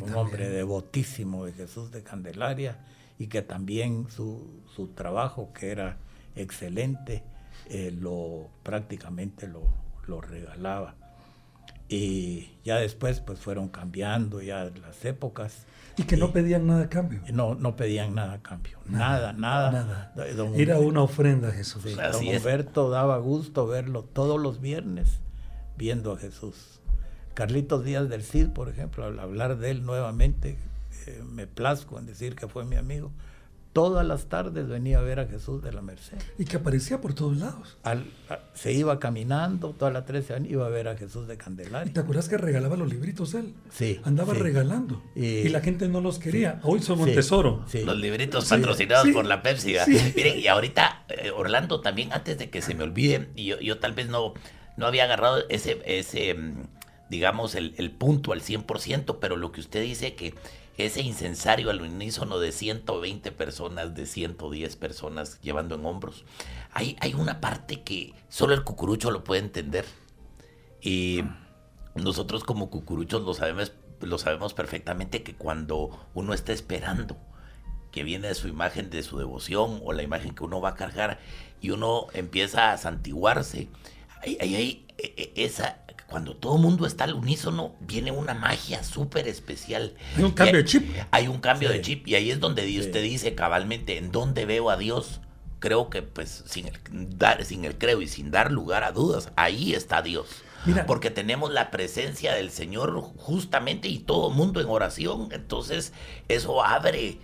[0.00, 2.84] un hombre devotísimo de Jesús de Candelaria
[3.18, 5.96] y que también su, su trabajo, que era
[6.36, 7.24] excelente,
[7.68, 9.62] eh, lo prácticamente lo,
[10.06, 10.94] lo regalaba
[11.88, 15.66] y ya después pues fueron cambiando ya las épocas.
[15.98, 17.20] Y que no pedían nada a cambio.
[17.32, 18.78] No, no pedían nada a cambio.
[18.84, 20.12] Nada, nada.
[20.54, 21.84] Era una ofrenda a Jesús.
[21.84, 25.20] don Humberto daba gusto verlo todos los viernes
[25.78, 26.80] viendo a Jesús.
[27.34, 30.58] Carlitos Díaz del Cid, por ejemplo, al hablar de él nuevamente,
[31.06, 33.10] eh, me plazco en decir que fue mi amigo.
[33.76, 36.16] Todas las tardes venía a ver a Jesús de la Merced.
[36.38, 37.76] Y que aparecía por todos lados.
[37.82, 38.06] Al,
[38.54, 41.92] se iba caminando, todas las 13 años iba a ver a Jesús de Candelaria.
[41.92, 43.52] ¿Te acuerdas que regalaba los libritos él?
[43.70, 44.00] Sí.
[44.04, 44.40] Andaba sí.
[44.40, 45.02] regalando.
[45.14, 46.52] Y, y, la gente no los quería.
[46.54, 46.60] Sí.
[46.62, 47.14] Hoy son un Sí.
[47.16, 47.66] tesoro.
[47.68, 47.82] Sí.
[47.84, 49.12] Los libritos patrocinados Sí.
[49.12, 49.74] por la Pepsi.
[50.16, 53.78] Miren, y ahorita, eh, Orlando, también antes de que se me olvide, y yo, yo
[53.78, 54.32] tal vez no,
[54.78, 56.62] no había agarrado ese, ese mm,
[57.10, 60.32] digamos, el, el punto al 100%, pero lo que usted dice que
[60.76, 66.24] ese incensario al unísono de 120 personas, de 110 personas llevando en hombros,
[66.72, 69.86] hay, hay una parte que solo el cucurucho lo puede entender.
[70.82, 71.22] Y
[71.94, 77.16] nosotros como cucuruchos lo sabemos, lo sabemos perfectamente que cuando uno está esperando
[77.90, 81.18] que viene su imagen de su devoción o la imagen que uno va a cargar
[81.62, 83.68] y uno empieza a santiguarse,
[84.22, 85.78] ahí, ahí, ahí, e- e- esa,
[86.08, 89.94] cuando todo el mundo está al unísono, viene una magia súper especial.
[90.16, 90.88] Hay un cambio de chip.
[91.10, 91.74] Hay un cambio Sí.
[91.74, 92.78] de chip y ahí es donde Sí.
[92.80, 95.20] usted dice cabalmente, ¿en dónde veo a Dios?
[95.58, 96.74] Creo que pues sin el,
[97.18, 100.26] dar, sin el creo y sin dar lugar a dudas, ahí está Dios.
[100.64, 100.84] Mira.
[100.86, 105.28] Porque tenemos la presencia del Señor justamente y todo el mundo en oración.
[105.32, 105.92] Entonces
[106.28, 107.18] eso abre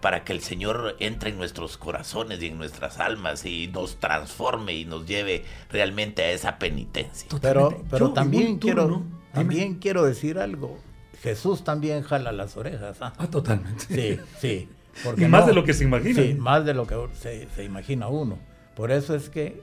[0.00, 4.74] para que el Señor entre en nuestros corazones y en nuestras almas y nos transforme
[4.74, 7.28] y nos lleve realmente a esa penitencia.
[7.40, 7.88] Pero, Totalmente.
[7.90, 9.14] pero Yo, también, quiero, turno, dime.
[9.32, 10.78] también quiero decir algo.
[11.22, 12.98] Jesús también jala las orejas.
[13.00, 13.12] ¿ah?
[13.18, 13.84] Ah, totalmente.
[13.88, 14.68] Sí, sí.
[15.16, 16.22] Y más de lo que se imagina.
[16.22, 18.38] Sí, más de lo que se, se imagina uno.
[18.74, 19.60] Por eso es que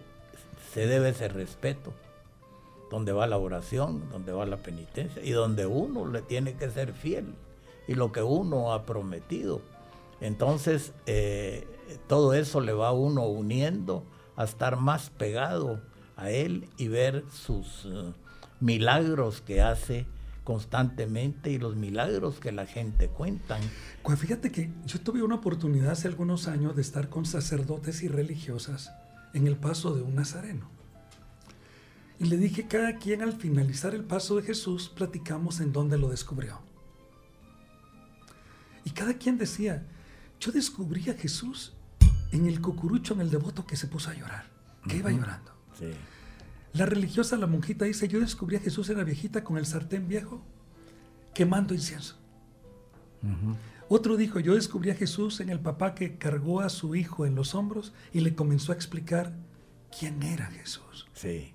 [0.73, 1.93] se debe ese respeto.
[2.91, 6.93] Donde va la oración, donde va la penitencia y donde uno le tiene que ser
[6.93, 7.33] fiel
[7.87, 9.59] y lo que uno ha prometido.
[10.25, 11.67] Entonces, eh,
[12.07, 14.03] todo eso le va a uno uniendo
[14.35, 15.81] a estar más pegado
[16.15, 18.11] a Él y ver sus eh,
[18.59, 20.07] milagros que hace
[20.43, 23.61] constantemente y los milagros que la gente cuentan.
[24.03, 28.07] Pues fíjate que yo tuve una oportunidad hace algunos años de estar con sacerdotes y
[28.07, 28.91] religiosas
[29.33, 30.69] en el paso de un nazareno.
[32.19, 36.09] Y le dije, cada quien al finalizar el paso de Jesús, platicamos en dónde lo
[36.09, 36.61] descubrió.
[38.85, 39.85] Y cada quien decía,
[40.39, 41.73] yo descubrí a Jesús
[42.31, 44.49] en el cucurucho, en el devoto que se puso a llorar,
[44.87, 45.51] que iba llorando.
[45.77, 45.91] Sí.
[46.73, 50.07] La religiosa, la monjita, dice, yo descubrí a Jesús en la viejita con el sartén
[50.09, 50.43] viejo,
[51.33, 52.17] quemando incienso.
[53.87, 57.35] Otro dijo, yo descubrí a Jesús en el papá que cargó a su hijo en
[57.35, 59.33] los hombros y le comenzó a explicar
[59.97, 61.07] quién era Jesús.
[61.13, 61.53] Sí.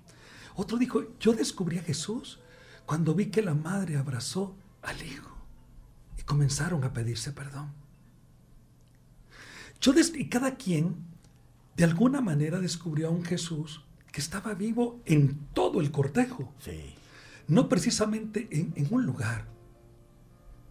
[0.55, 2.39] Otro dijo, yo descubrí a Jesús
[2.85, 5.37] cuando vi que la madre abrazó al hijo
[6.17, 7.73] y comenzaron a pedirse perdón.
[9.81, 10.95] Yo y cada quien
[11.75, 16.95] de alguna manera descubrió a un Jesús que estaba vivo en todo el cortejo, Sí.
[17.47, 19.45] no precisamente en, en un lugar,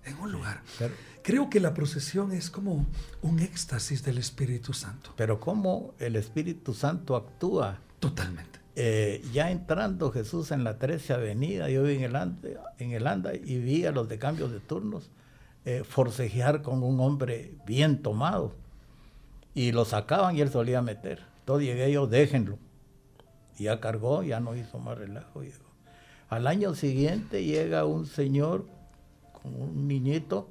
[0.05, 0.63] en un lugar.
[0.79, 2.87] Pero, Creo que la procesión es como
[3.21, 7.79] un éxtasis del Espíritu Santo, pero cómo el Espíritu Santo actúa.
[7.99, 8.59] totalmente.
[8.77, 13.07] Eh, ya entrando Jesús en la 13 Avenida, yo vi en el, anda, en el
[13.07, 15.11] anda y vi a los de cambios de turnos
[15.67, 18.55] eh, forcejear con un hombre bien tomado.
[19.55, 21.23] Y lo sacaban y él solía meter.
[21.41, 22.59] Entonces llegué yo, déjenlo.
[23.59, 25.43] Y ya cargó, ya no hizo más relajo.
[26.29, 28.67] Al año siguiente llega un señor
[29.43, 30.49] con un niñito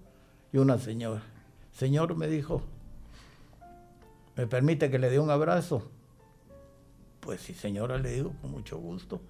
[0.51, 1.23] y una señora.
[1.71, 2.61] Señor me dijo,
[4.35, 5.89] ¿me permite que le dé un abrazo?
[7.21, 9.21] Pues sí, señora, le digo con mucho gusto.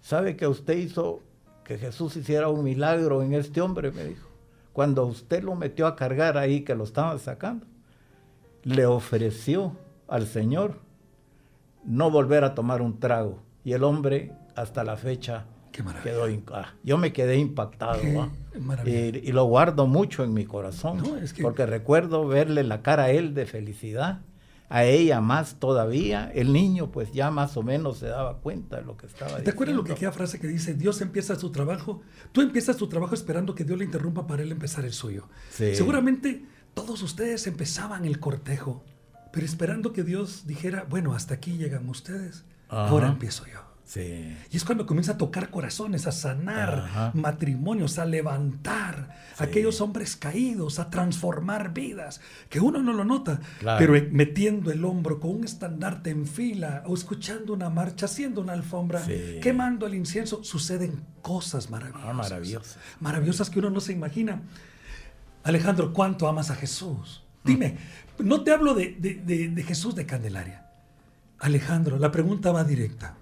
[0.00, 1.22] ¿Sabe que usted hizo
[1.64, 3.90] que Jesús hiciera un milagro en este hombre?
[3.90, 4.28] Me dijo.
[4.72, 7.66] Cuando usted lo metió a cargar ahí, que lo estaban sacando,
[8.64, 9.76] le ofreció
[10.08, 10.80] al Señor
[11.84, 13.42] no volver a tomar un trago.
[13.64, 16.26] Y el hombre, hasta la fecha, Qué quedó...
[16.52, 18.00] ah, yo me quedé impactado.
[18.86, 20.98] Y, y lo guardo mucho en mi corazón.
[20.98, 24.20] No, es que- Porque recuerdo verle la cara a él de felicidad,
[24.68, 26.30] a ella más todavía.
[26.34, 29.50] El niño pues ya más o menos se daba cuenta de lo que estaba ¿Te
[29.50, 30.08] acuerdas lo que diciendo.
[30.10, 32.02] aquella frase que dice, Dios empieza su trabajo?
[32.32, 35.28] Tú empiezas tu trabajo esperando que Dios le interrumpa para él empezar el suyo.
[35.50, 35.74] Sí.
[35.74, 38.84] Seguramente todos ustedes empezaban el cortejo,
[39.32, 42.88] pero esperando que Dios dijera, bueno, hasta aquí llegan ustedes, Ajá.
[42.88, 43.60] ahora empiezo yo.
[43.86, 44.34] Sí.
[44.50, 47.10] Y es cuando comienza a tocar corazones, a sanar Ajá.
[47.14, 53.40] matrimonios, a levantar a aquellos hombres caídos, a transformar vidas, que uno no lo nota,
[53.60, 53.78] Claro.
[53.78, 58.54] pero metiendo el hombro con un estandarte en fila o escuchando una marcha, haciendo una
[58.54, 59.38] alfombra, Sí.
[59.42, 62.08] quemando el incienso, suceden cosas maravillosas.
[62.08, 62.78] Ah, maravillosas.
[63.00, 64.40] Maravillosas que uno no se imagina.
[65.44, 67.22] Alejandro, ¿cuánto amas a Jesús?
[67.44, 67.76] Dime,
[68.18, 70.66] no te hablo de, de- de- Jesús de Candelaria.
[71.38, 73.16] Alejandro, la pregunta va directa.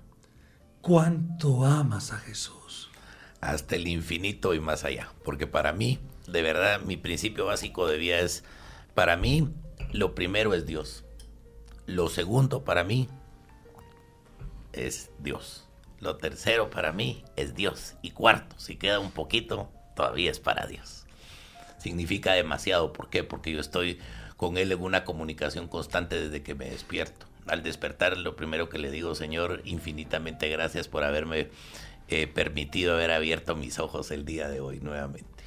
[0.80, 2.58] ¿Cuánto amas a Jesús?
[3.40, 5.10] hasta el infinito y más allá.
[5.24, 5.98] Porque para mí,
[6.28, 8.44] de verdad, mi principio básico de vida es,
[8.94, 9.48] para mí,
[9.90, 11.04] lo primero es Dios.
[11.86, 13.08] Lo segundo para mí
[14.72, 15.66] es Dios.
[15.98, 17.94] Lo tercero para mí es Dios.
[18.00, 21.04] Y cuarto, si queda un poquito, todavía es para Dios.
[21.82, 22.92] Significa demasiado.
[22.92, 23.24] ¿Por qué?
[23.24, 23.98] Porque yo estoy
[24.36, 27.26] con Él en una comunicación constante desde que me despierto.
[27.48, 31.48] Al despertar, lo primero que le digo, Señor, infinitamente gracias por haberme
[32.06, 35.42] eh, permitido haber abierto mis ojos el día de hoy nuevamente.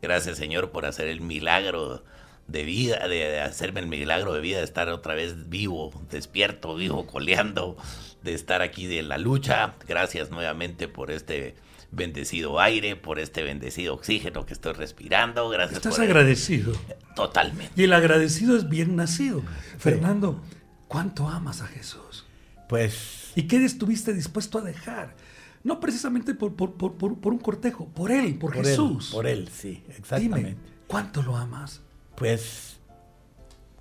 [0.00, 2.02] Gracias, Señor, por hacer el milagro
[2.46, 7.06] de vida, de, hacerme el milagro de vida, de estar otra vez vivo, despierto, vivo,
[7.06, 7.76] coleando,
[8.22, 9.74] de estar aquí de la lucha.
[9.86, 11.56] Gracias nuevamente por este
[11.94, 15.48] bendecido aire, por este bendecido oxígeno que estoy respirando.
[15.48, 15.78] Gracias.
[15.78, 16.72] Estás agradecido.
[17.16, 17.72] Totalmente.
[17.76, 19.42] Y el agradecido es bien nacido.
[19.78, 20.40] Fernando,
[20.88, 22.24] ¿cuánto amas a Jesús?
[22.68, 23.32] Pues...
[23.36, 25.16] ¿Y qué estuviste dispuesto a dejar?
[25.64, 29.10] No precisamente por, por, un cortejo, por Él, por, Jesús.
[29.12, 30.56] por Él, sí, exactamente.
[30.86, 31.80] ¿cuánto lo amas?
[32.16, 32.76] Pues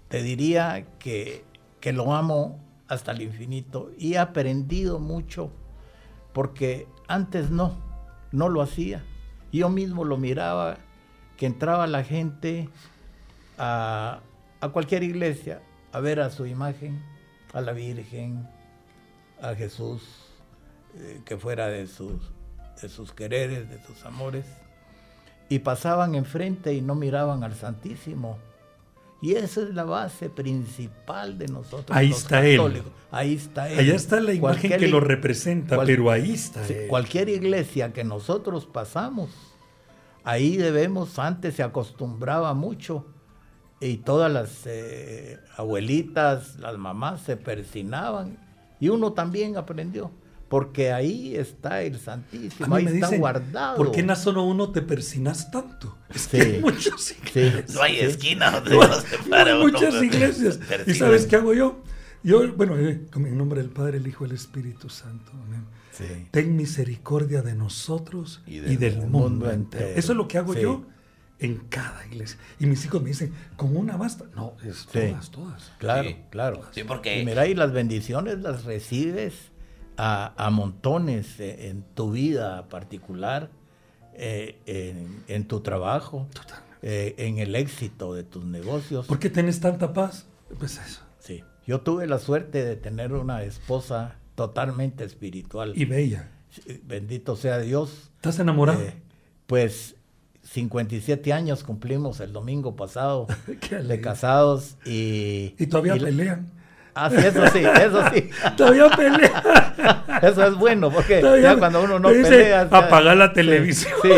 [0.08, 1.44] te diría que,
[1.80, 5.52] que lo amo hasta el infinito y he aprendido mucho
[6.34, 7.78] porque antes no,
[8.34, 9.02] no lo hacía.
[9.54, 10.80] Yo mismo lo miraba,
[11.38, 12.68] que entraba la gente
[13.58, 14.20] a,
[14.74, 15.62] cualquier iglesia
[15.94, 17.02] a ver a su imagen,
[17.54, 18.46] a la Virgen,
[19.42, 20.04] a Jesús,
[20.96, 24.46] eh, que fuera de sus quereres, de sus amores
[25.50, 28.40] y pasaban enfrente y no miraban al Santísimo.
[29.24, 31.96] Y esa es la base principal de nosotros.
[31.98, 32.84] Ahí está él.
[33.10, 33.80] Ahí está él.
[33.80, 36.90] Allá está la imagen que lo representa, pero ahí está él.
[36.90, 39.30] Cualquier iglesia que nosotros pasamos,
[40.26, 43.06] ahí debemos, antes se acostumbraba mucho
[43.80, 48.38] y todas las eh, abuelitas, las mamás se persinaban
[48.82, 50.12] y uno también aprendió
[50.50, 53.78] porque ahí está el Santísimo, ahí está guardado.
[53.78, 55.98] ¿Por qué en la zona 1 te persinas tanto?
[56.14, 57.74] Es que hay muchas iglesias.
[57.74, 58.88] no hay esquina donde no,
[59.28, 60.60] no hay muchas iglesias.
[60.86, 61.82] ¿Y sabes qué hago yo?
[62.24, 65.32] Yo, bueno, eh, en nombre del Padre, el Hijo y el Espíritu Santo.
[65.46, 65.66] Amén.
[66.32, 69.88] Ten misericordia de nosotros y del, mundo, entero.
[69.88, 70.86] Eso es lo que hago yo
[71.40, 72.40] en cada iglesia.
[72.60, 74.26] Y mis hijos me dicen, ¿con una basta?
[74.36, 75.72] No, es todas, todas.
[75.78, 76.62] Claro, claro.
[76.72, 77.22] Sí, porque...
[77.22, 79.53] Y mira, y las bendiciones las recibes
[79.98, 83.50] a, montones e, en, tu vida particular,
[84.14, 84.60] eh,
[85.28, 86.28] en, tu trabajo,
[86.82, 89.08] eh, en el éxito de tus negocios.
[89.08, 90.26] ¿Por qué tienes tanta paz?
[90.60, 91.02] Pues eso.
[91.20, 95.74] Sí, yo tuve la suerte de tener una esposa totalmente espiritual.
[95.76, 96.30] Y bella.
[96.84, 98.12] Bendito sea Dios.
[98.16, 98.82] ¿Estás enamorado?
[98.82, 98.94] Eh,
[99.48, 99.96] pues
[100.44, 103.28] 57 años cumplimos el domingo pasado
[103.70, 105.56] de casados y...
[105.58, 106.52] Y todavía pelean.
[106.96, 108.30] Ah, sí, eso sí, eso sí.
[108.58, 110.04] Todavía pelea.
[110.22, 112.62] Eso es bueno, porque ya cuando uno no pelea.
[112.62, 113.92] Apagar la televisión.
[114.02, 114.10] Sí.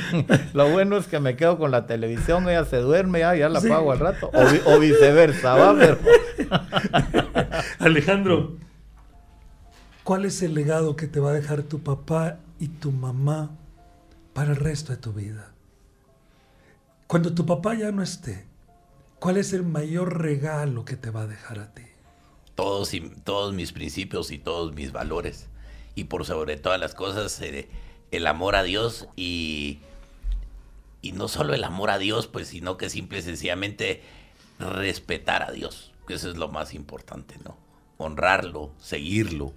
[0.52, 3.60] Lo bueno es que me quedo con la televisión, ella se duerme, ya, ya la
[3.60, 4.30] apago al rato.
[4.64, 5.98] O, viceversa, va, pero...
[7.78, 8.56] Alejandro,
[10.02, 13.50] ¿cuál es el legado que te va a dejar tu papá y tu mamá
[14.32, 15.52] para el resto de tu vida?
[17.06, 18.45] Cuando tu papá ya no esté,
[19.26, 21.82] ¿Cuál es el mayor regalo que te va a dejar a ti?
[22.54, 25.48] Todos, y, todos mis principios y todos mis valores.
[25.96, 27.68] Y por sobre todas las cosas, eh,
[28.12, 29.80] el amor a Dios y,
[31.02, 34.04] y no solo el amor a Dios, pues, sino que simple y sencillamente
[34.60, 37.56] respetar a Dios, que eso es lo más importante, ¿no?
[37.98, 39.52] Honrarlo, seguirlo.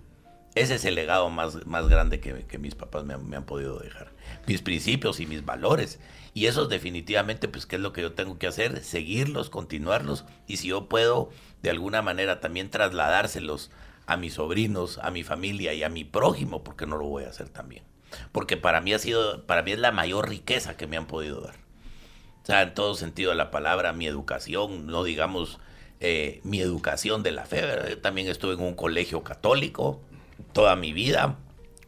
[0.55, 4.13] Ese es el legado más, más grande que, mis papás me han podido dejar.
[4.47, 5.99] Mis principios y mis valores.
[6.33, 8.83] Y eso definitivamente, pues, ¿qué es lo que yo tengo que hacer?
[8.83, 10.25] Seguirlos, continuarlos.
[10.47, 11.29] Y si yo puedo,
[11.61, 13.71] de alguna manera, también trasladárselos
[14.05, 17.29] a mis sobrinos, a mi familia y a mi prójimo, porque no lo voy a
[17.29, 17.83] hacer también.
[18.31, 21.41] Porque para mí ha sido, para mí es la mayor riqueza que me han podido
[21.41, 21.55] dar.
[22.43, 25.59] O sea, en todo sentido de la palabra, mi educación, no digamos
[25.99, 27.63] eh, mi educación de la fe.
[27.89, 30.01] Yo también estuve en un colegio católico
[30.53, 31.37] toda mi vida,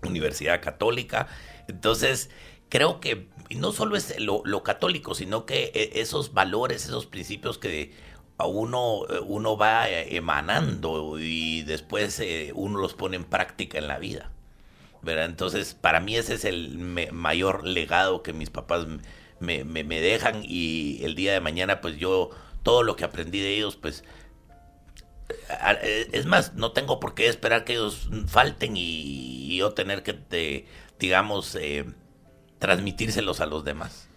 [0.04, 1.28] universidad católica.
[1.68, 2.30] Entonces,
[2.70, 7.94] creo que no solo es lo, católico, sino que eh, esos valores, esos principios que
[8.38, 14.00] uno, uno va eh, emanando y después eh, uno los pone en práctica en la
[14.00, 14.32] vida.
[15.02, 15.26] ¿verdad?
[15.26, 18.86] Entonces, para mí ese es el mayor legado que mis papás
[19.40, 22.30] me, me, dejan y el día de mañana, pues yo,
[22.62, 24.04] todo lo que aprendí de ellos, pues
[26.12, 30.68] es más, no tengo por qué esperar que ellos falten y, yo tener que,
[31.00, 31.58] digamos,
[32.62, 34.08] transmitírselos a los demás.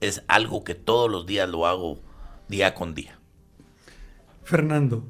[0.00, 2.00] Es algo que todos los días lo hago
[2.48, 3.16] día con día.
[4.42, 5.06] Fernando,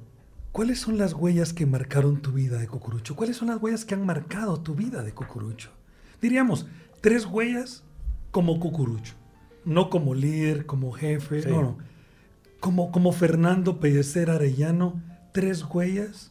[0.52, 3.16] ¿cuáles son las huellas que marcaron tu vida de Cucurucho?
[3.16, 5.70] ¿Cuáles son las huellas que han marcado tu vida de Cucurucho?
[6.20, 6.66] Diríamos,
[7.00, 7.82] tres huellas
[8.30, 9.14] como Cucurucho,
[9.64, 11.78] no como líder, como jefe, no, no.
[12.60, 15.00] como, como Fernando Pellecer Arellano,
[15.32, 16.30] tres huellas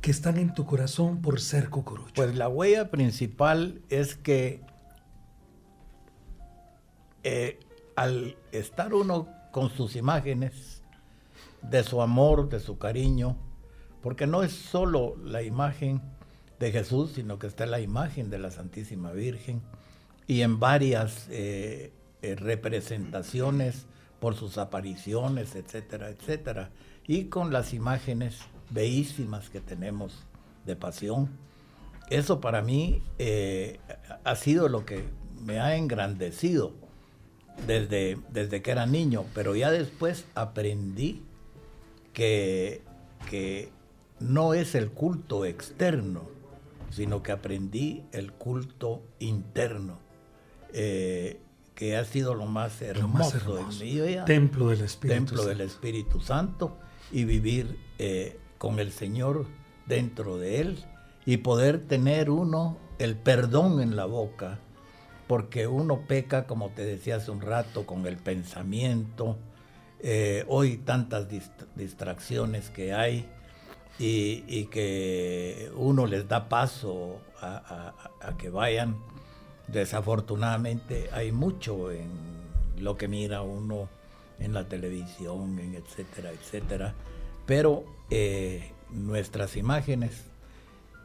[0.00, 2.14] que están en tu corazón por ser cucurucho.
[2.14, 4.62] Pues la huella principal es que
[7.22, 7.58] eh,
[7.96, 10.82] al estar uno con sus imágenes,
[11.62, 13.36] de su amor, de su cariño,
[14.00, 16.00] porque no es solo la imagen
[16.58, 19.60] de Jesús, sino que está la imagen de la Santísima Virgen
[20.26, 21.92] y en varias eh,
[22.22, 23.86] eh, representaciones
[24.20, 26.70] por sus apariciones, etcétera, etcétera,
[27.06, 28.38] y con las imágenes
[28.70, 30.26] bellísimas que tenemos
[30.64, 31.28] de pasión.
[32.08, 33.02] Eso para mí
[34.24, 35.04] ha sido lo que
[35.42, 36.74] me ha engrandecido
[37.66, 41.22] desde, desde que era niño, pero ya después aprendí
[42.12, 42.82] que,
[43.28, 43.70] que
[44.18, 46.28] no es el culto externo,
[46.90, 49.98] sino que aprendí el culto interno,
[50.72, 51.40] eh,
[51.74, 54.24] que ha sido lo más hermoso, en mi vida.
[54.24, 55.48] Templo del Espíritu Templo Santo.
[55.48, 56.78] del Espíritu Santo
[57.10, 59.46] y vivir eh, con el Señor
[59.86, 60.84] dentro de Él
[61.24, 64.58] y poder tener uno el perdón en la boca,
[65.30, 69.38] porque uno peca, como te decía hace un rato, con el pensamiento.
[70.00, 73.28] Eh, hoy tantas dist- distracciones que hay
[74.00, 77.94] y, que uno les da paso a
[78.38, 78.96] que vayan.
[79.68, 82.10] Desafortunadamente hay mucho en
[82.78, 83.88] lo que mira uno
[84.40, 86.92] en la televisión, en etcétera, etcétera.
[87.46, 90.24] Pero eh, nuestras imágenes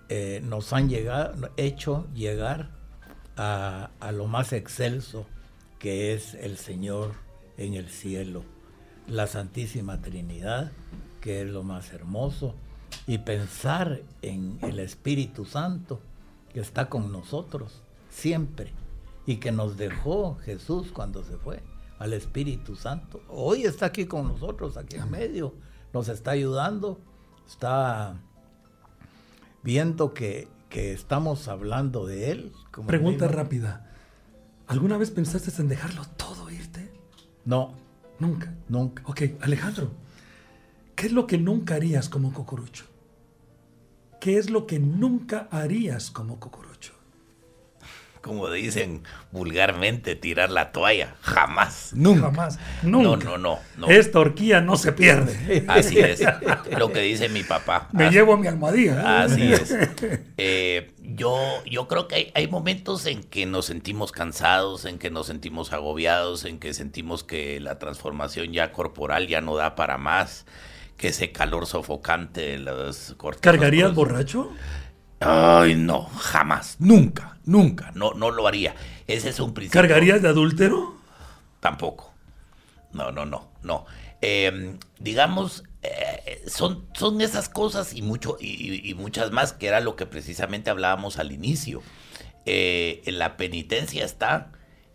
[0.10, 2.75] eh, nos han llegado, hecho llegar
[3.38, 5.26] a, a lo más excelso
[5.80, 7.14] que es el Señor
[7.58, 8.44] en el cielo,
[9.08, 10.72] la Santísima Trinidad,
[11.22, 12.56] que es lo más hermoso,
[13.08, 16.02] y pensar en el Espíritu Santo
[16.54, 18.72] que está con nosotros siempre
[19.26, 21.62] y que nos dejó Jesús cuando se fue
[22.00, 23.22] al Espíritu Santo.
[23.30, 25.54] Hoy está aquí con nosotros, aquí en medio,
[25.94, 27.00] nos está ayudando,
[27.48, 28.16] está
[29.64, 32.53] viendo que, que estamos hablando de Él.
[32.72, 33.91] como Pregunta rápida.
[34.68, 36.91] ¿Alguna vez pensaste en dejarlo todo irte?
[37.45, 37.74] No,
[38.20, 38.53] Nunca.
[38.70, 39.03] nunca.
[39.05, 39.91] Ok, Alejandro,
[40.95, 42.86] ¿qué es lo que nunca harías como cucurucho?
[44.20, 46.64] ¿Qué es lo que nunca harías como cucurucho?
[48.26, 51.14] Como dicen vulgarmente, tirar la toalla.
[51.22, 51.92] Jamás.
[51.94, 52.22] Nunca.
[52.22, 52.58] Jamás.
[52.82, 53.26] No, Nunca.
[53.26, 53.88] no, no, no.
[53.88, 55.64] Esta horquilla no se pierde.
[55.68, 56.22] Así es.
[56.76, 57.88] Lo que dice mi papá.
[57.94, 59.22] Me Así- llevo mi almohadilla.
[59.22, 59.76] Así es.
[60.38, 61.38] Eh, yo,
[61.70, 65.72] yo creo que hay, hay momentos en que nos sentimos cansados, en que nos sentimos
[65.72, 70.46] agobiados, en que sentimos que la transformación ya corporal ya no da para más,
[70.98, 73.42] que ese calor sofocante de los cortes.
[73.42, 74.52] ¿Cargarías borracho?
[75.28, 78.76] Ay, no, jamás, nunca, nunca, no, no lo haría.
[79.08, 79.82] Ese es un principio.
[79.82, 80.96] ¿Cargarías de adúltero?
[81.60, 82.14] Tampoco.
[82.94, 83.86] No, no, no, no.
[84.22, 89.68] Eh, digamos, eh, son, son esas cosas y, mucho, y, y- y muchas más que
[89.68, 91.84] era lo que precisamente hablábamos al inicio.
[92.46, 94.52] Eh, en la penitencia está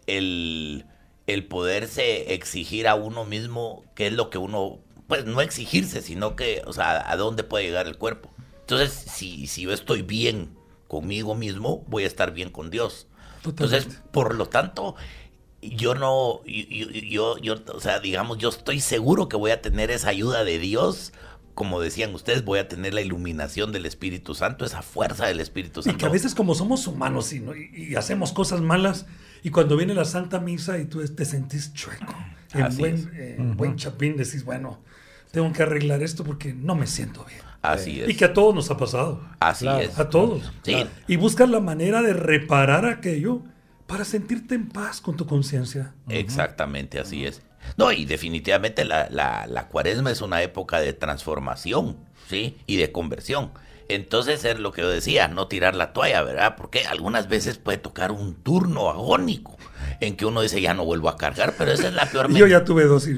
[0.07, 0.87] el,
[1.26, 6.37] el poderse exigir a uno mismo qué es lo que uno, pues no exigirse, sino
[6.37, 8.31] que, o sea, a dónde puede llegar el cuerpo.
[8.70, 10.50] Entonces, si, si yo estoy bien
[10.86, 13.08] conmigo mismo, voy a estar bien con Dios.
[13.44, 14.94] Entonces, por lo tanto,
[15.62, 19.90] yo no, yo, yo, yo, o sea, digamos, yo estoy seguro que voy a tener
[19.90, 21.12] esa ayuda de Dios.
[21.54, 25.80] Como decían ustedes, voy a tener la iluminación del Espíritu Santo, esa fuerza del Espíritu
[25.80, 25.98] Y Santo.
[25.98, 27.38] que a veces como somos humanos y,
[27.74, 29.04] y- y hacemos cosas malas
[29.42, 32.14] y cuando viene la Santa Misa y tú te sentís chueco,
[32.54, 34.78] en Así buen, eh, buen chapín decís, bueno,
[35.32, 37.40] tengo que arreglar esto porque no me siento bien.
[37.62, 38.08] Así es.
[38.08, 39.80] Y que a todos nos ha pasado, Así Claro.
[39.80, 39.98] es.
[39.98, 40.50] a todos.
[40.62, 40.86] Sí.
[41.08, 43.42] Y buscas la manera de reparar aquello
[43.86, 45.94] para sentirte en paz con tu conciencia.
[46.08, 47.42] Exactamente, así es.
[47.76, 51.98] No, y definitivamente la, la, la cuaresma es una época de transformación,
[52.28, 52.56] ¿sí?
[52.66, 53.50] Y de conversión.
[53.88, 56.54] Entonces es lo que yo decía, no tirar la toalla, ¿verdad?
[56.56, 59.56] Porque algunas veces puede tocar un turno agónico
[60.00, 62.46] en que uno dice, ya no vuelvo a cargar, pero esa es la peor yo
[62.46, 63.14] ya tuve dos y,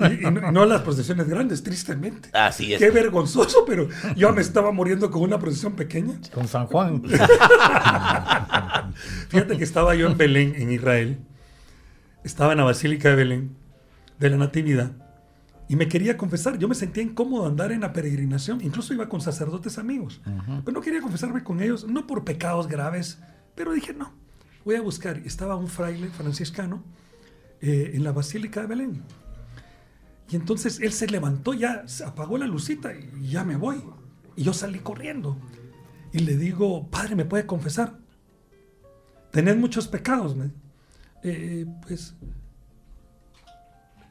[0.00, 2.30] y- y no, y no las procesiones grandes, tristemente.
[2.32, 2.78] Así es.
[2.80, 6.14] Qué vergonzoso, pero yo me estaba muriendo con una procesión pequeña.
[6.32, 7.02] Con San Juan.
[9.28, 11.18] Fíjate que estaba yo en Belén, en Israel.
[12.24, 13.56] Estaba en la Basílica de Belén,
[14.18, 14.92] de la Natividad.
[15.68, 16.58] Y me quería confesar.
[16.58, 18.60] Yo me sentía incómodo andar en la peregrinación.
[18.62, 20.20] Incluso iba con sacerdotes amigos.
[20.64, 23.18] Pero no quería confesarme con ellos, no por pecados graves.
[23.54, 24.12] Pero dije, no,
[24.64, 25.18] voy a buscar.
[25.24, 26.82] Estaba un fraile franciscano
[27.60, 29.02] eh, en la Basílica de Belén.
[30.32, 33.84] Y entonces él se levantó, ya se apagó la lucita y ya me voy.
[34.34, 35.36] Y yo salí corriendo.
[36.10, 37.98] Y le digo, padre, ¿me puede confesar?
[39.30, 40.34] Tenés muchos pecados.
[41.22, 42.14] Eh, pues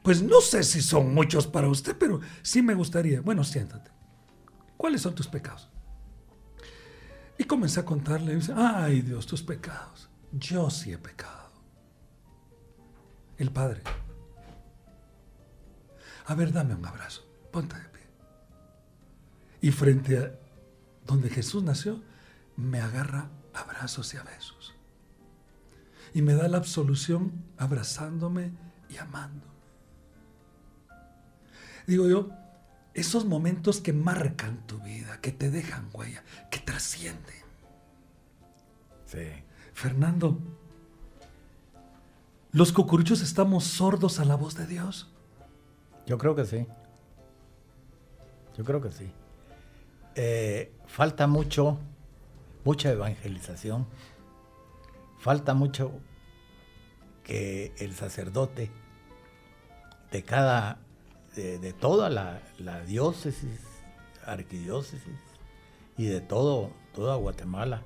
[0.04, 3.20] Pues no sé si son muchos para usted, pero sí me gustaría.
[3.20, 3.90] Bueno, siéntate.
[4.76, 5.70] ¿Cuáles son tus pecados?
[7.36, 8.38] Y comencé a contarle.
[8.54, 10.08] Ay Dios, tus pecados.
[10.30, 11.50] Yo sí he pecado.
[13.38, 13.82] El Padre.
[16.26, 17.26] A ver, dame un abrazo.
[17.50, 18.02] Ponte de pie.
[19.60, 20.32] Y frente a
[21.06, 22.02] donde Jesús nació,
[22.56, 24.74] me agarra abrazos y a besos.
[26.14, 28.52] Y me da la absolución abrazándome
[28.88, 29.46] y amando.
[31.86, 32.30] Digo yo,
[32.94, 37.42] esos momentos que marcan tu vida, que te dejan huella, que trascienden.
[39.06, 39.28] Sí.
[39.72, 40.38] Fernando,
[42.52, 45.11] ¿los cucuruchos estamos sordos a la voz de Dios?
[46.12, 46.66] Yo creo que sí.
[48.54, 49.10] Yo creo que sí.
[50.14, 51.78] Eh, falta mucho,
[52.66, 53.86] mucha evangelización.
[55.18, 55.90] Falta mucho
[57.24, 58.70] que el sacerdote
[60.10, 60.80] de cada,
[61.34, 62.42] de, toda la,
[62.86, 63.60] diócesis,
[64.26, 65.18] arquidiócesis
[65.96, 67.84] y de todo, toda Guatemala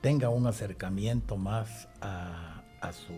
[0.00, 3.14] tenga un acercamiento más a, a su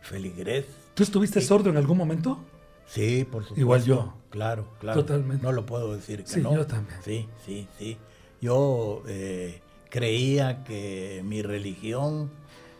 [0.00, 0.66] feligres.
[0.94, 2.44] ¿Tú estuviste sordo en algún momento?
[2.86, 3.60] Sí, por supuesto.
[3.60, 4.14] Igual yo.
[4.30, 5.00] Claro, claro.
[5.00, 5.42] Totalmente.
[5.44, 6.54] No lo puedo decir que sí, no.
[6.54, 6.98] yo también.
[7.04, 7.96] Sí, sí, sí.
[8.40, 12.30] Yo eh, creía que mi religión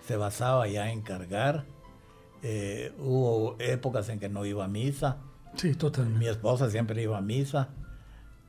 [0.07, 1.64] se basaba ya en cargar.
[2.42, 5.18] Eh, hubo épocas en que no iba a misa.
[5.57, 6.18] Sí, totalmente.
[6.18, 7.68] Mi esposa siempre iba a misa,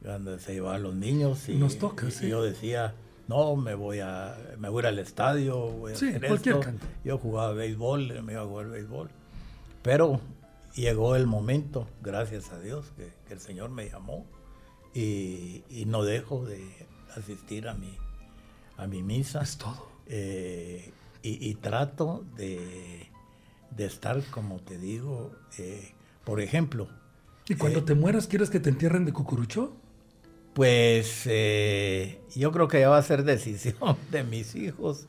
[0.03, 1.47] cuando se llevaba a los niños.
[1.47, 2.27] Y, Nos toca, y sí.
[2.27, 2.95] yo decía,
[3.27, 6.55] no, me voy a, me voy a ir al estadio, voy a Sí, hacer cualquier
[6.55, 6.65] esto.
[6.65, 6.85] canto.
[7.05, 9.09] Yo jugaba béisbol, me iba a jugar béisbol.
[9.83, 10.19] Pero
[10.75, 14.25] llegó el momento, gracias a Dios, que, que el Señor me llamó
[14.93, 16.63] y, y no dejo de
[17.15, 17.95] asistir a mi,
[18.77, 19.41] a mi misa.
[19.41, 19.89] Es todo.
[20.07, 20.91] Eh,
[21.23, 23.07] y, y trato de,
[23.71, 26.87] de estar, como te digo, eh, por ejemplo,
[27.47, 29.75] ¿Y cuando Eh, te mueras, quieres que te entierren de cucurucho?
[30.55, 33.75] Pues yo creo que ya va a ser decisión
[34.11, 35.05] de mis hijos,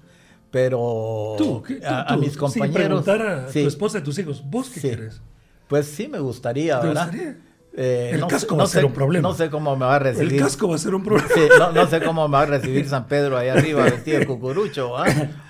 [0.51, 2.75] pero Tú, ¿qué- tú, a, mis Sin compañeros.
[3.05, 4.89] preguntar a sí, tu esposa y a tus hijos, ¿vos qué Sí.
[4.89, 5.23] quieres?
[5.69, 7.07] Pues sí me gustaría, ¿Te ¿verdad?
[7.09, 7.39] gustaría?
[7.79, 9.29] Eh, El no casco sé- va a no ser sé- un problema.
[9.29, 10.33] No sé cómo me va a recibir.
[10.35, 11.29] El casco va a ser un problema.
[11.35, 14.27] Sí, no, no sé cómo me va a recibir San Pedro ahí arriba vestido de
[14.27, 15.05] cucurucho, ¿ah?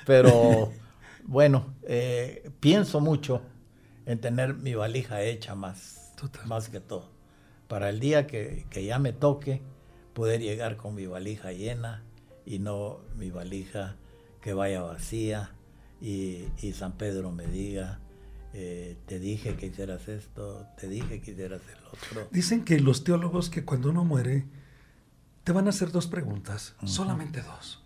[0.05, 0.73] pero
[1.25, 3.43] bueno, eh, pienso mucho
[4.07, 6.47] en tener mi valija hecha más, Total.
[6.47, 7.11] más que todo.
[7.69, 9.61] Para el día que, que ya me toque,
[10.15, 12.03] poder llegar con mi valija llena
[12.45, 13.97] y no mi valija
[14.41, 15.51] que vaya vacía
[16.01, 17.99] y, y San Pedro me diga,
[18.59, 22.29] eh, te dije que hicieras esto, te dije que hicieras el otro.
[22.33, 24.47] Dicen que los teólogos que cuando uno muere
[25.45, 27.83] te van a hacer dos preguntas, solamente dos.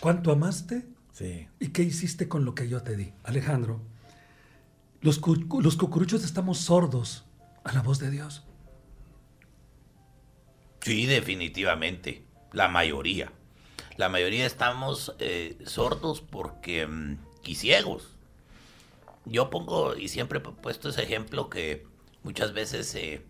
[0.00, 1.48] ¿Cuánto amaste Sí.
[1.58, 3.12] y qué hiciste con lo que yo te di?
[3.24, 3.80] Alejandro,
[5.00, 7.24] los, cu- los cucuruchos estamos sordos
[7.64, 8.44] a la voz de Dios.
[10.80, 12.24] Sí, definitivamente.
[12.52, 13.32] La mayoría.
[13.96, 18.13] La mayoría estamos eh, sordos porque mm, y ciegos.
[19.26, 21.86] Yo pongo y siempre he puesto ese ejemplo que
[22.22, 23.22] muchas veces eh,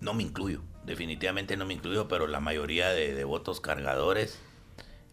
[0.00, 0.62] no me incluyo.
[0.84, 4.38] Definitivamente no me incluyo, pero la mayoría de devotos cargadores,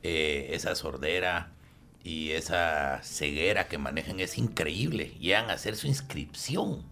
[0.04, 1.54] eh, esa sordera
[2.04, 5.14] y esa ceguera que manejan es increíble.
[5.20, 6.84] Llegan a hacer su inscripción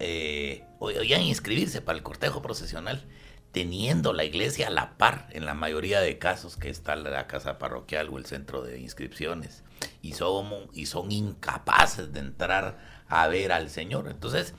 [0.00, 3.04] eh, o, ya en inscribirse para el cortejo procesional,
[3.52, 7.58] teniendo la iglesia a la par en la mayoría de casos que está la casa
[7.58, 9.62] parroquial o el centro de inscripciones
[10.02, 14.08] y son, y son incapaces de entrar a ver al Señor.
[14.08, 14.54] Entonces,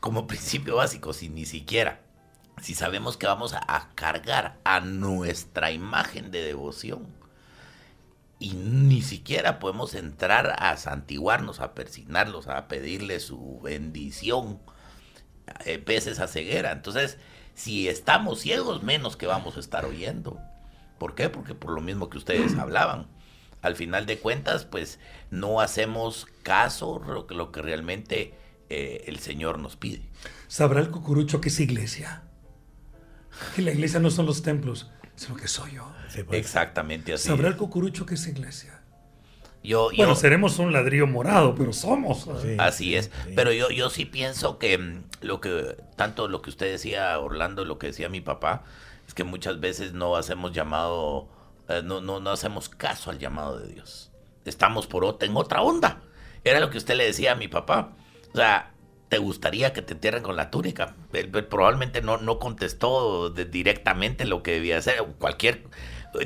[0.00, 2.00] como principio básico, si ni siquiera,
[2.60, 7.06] si sabemos que vamos a, cargar a nuestra imagen de devoción,
[8.38, 14.60] y ni siquiera podemos entrar a santiguarnos, a persignarlos, a pedirle su bendición,
[15.64, 16.72] eh, pese esa ceguera.
[16.72, 17.16] Entonces,
[17.54, 20.38] si estamos ciegos, menos que vamos a estar oyendo.
[20.98, 21.28] ¿Por qué?
[21.28, 23.06] Porque por lo mismo que ustedes hablaban.
[23.64, 24.98] Al final de cuentas, pues
[25.30, 28.34] no hacemos caso lo que, lo que realmente
[28.68, 30.02] eh, el Señor nos pide.
[30.48, 32.22] ¿Sabrá el cucurucho que es iglesia?
[33.56, 35.90] Que la iglesia no son los templos, sino que soy yo.
[36.08, 36.38] Sí, pues.
[36.38, 37.28] Exactamente así.
[37.28, 38.80] ¿Sabrá el cucurucho que es iglesia?
[39.62, 42.28] Yo, yo, Bueno, seremos un ladrillo morado, pero somos.
[42.42, 42.56] Sí.
[42.58, 43.32] Así es, sí.
[43.34, 47.64] pero yo, yo sí pienso que mm, lo que, tanto lo que usted decía, Orlando,
[47.64, 48.64] lo que decía mi papá,
[49.08, 51.28] es que muchas veces no hacemos llamado,
[51.68, 54.10] eh, no, no, no hacemos caso al llamado de Dios.
[54.44, 56.02] Estamos por otra, en otra onda.
[56.44, 57.92] Era lo que usted le decía a mi papá.
[58.32, 58.72] O sea,
[59.08, 60.94] te gustaría que te entierren con la túnica.
[61.48, 65.02] Probablemente no, no contestó de- directamente lo que debía hacer.
[65.18, 65.64] Cualquier,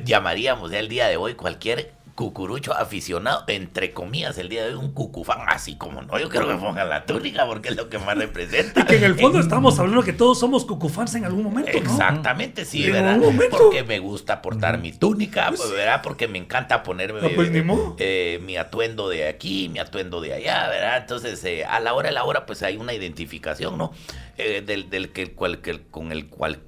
[0.05, 4.75] llamaríamos ya el día de hoy, cualquier cucurucho aficionado, entre comillas, el día de hoy,
[4.75, 7.99] un cucufán, así como no, yo quiero que pongan la túnica porque es lo que
[8.01, 8.81] más representa.
[8.83, 11.79] Y que en el fondo estamos hablando que todos somos cucufans en algún momento, ¿no?
[11.79, 13.13] Exactamente, sí, En ¿verdad?
[13.15, 13.57] algún momento.
[13.57, 16.01] Porque me gusta portar mi túnica, ¿verdad?
[16.03, 17.53] Porque me encanta ponerme Ah, pues,
[17.99, 20.97] eh, mi atuendo de aquí, mi atuendo de allá, ¿verdad?
[20.99, 23.93] Entonces, eh, a la hora de la hora, pues hay una identificación, ¿no?
[24.37, 26.59] Eh, del, del que, cual, que- con el cual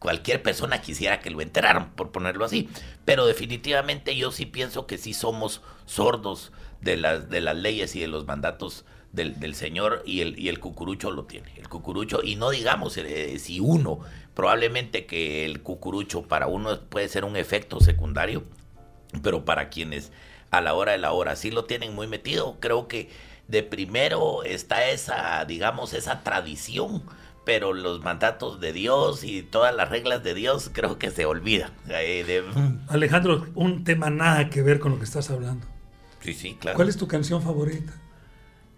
[0.00, 2.68] cualquier persona quisiera que lo enteraran, por ponerlo así.
[3.04, 8.00] Pero definitivamente yo sí pienso que sí somos sordos de las, de las leyes y
[8.00, 11.52] de los mandatos del, del Señor y el, el cucurucho lo tiene.
[11.56, 14.00] El cucurucho, y no digamos eh, si uno,
[14.34, 18.44] probablemente que el cucurucho para uno puede ser un efecto secundario,
[19.22, 20.12] pero para quienes
[20.50, 23.10] a la hora de la hora sí lo tienen muy metido, creo que
[23.48, 27.02] de primero está esa, digamos, esa tradición,
[27.44, 31.72] pero los mandatos de Dios y todas las reglas de Dios creo que se olvidan.
[31.88, 32.44] Eh, de-
[32.88, 35.66] Alejandro, un tema nada que ver con lo que estás hablando.
[36.20, 36.76] Sí, sí, claro.
[36.76, 37.92] ¿Cuál es tu canción favorita?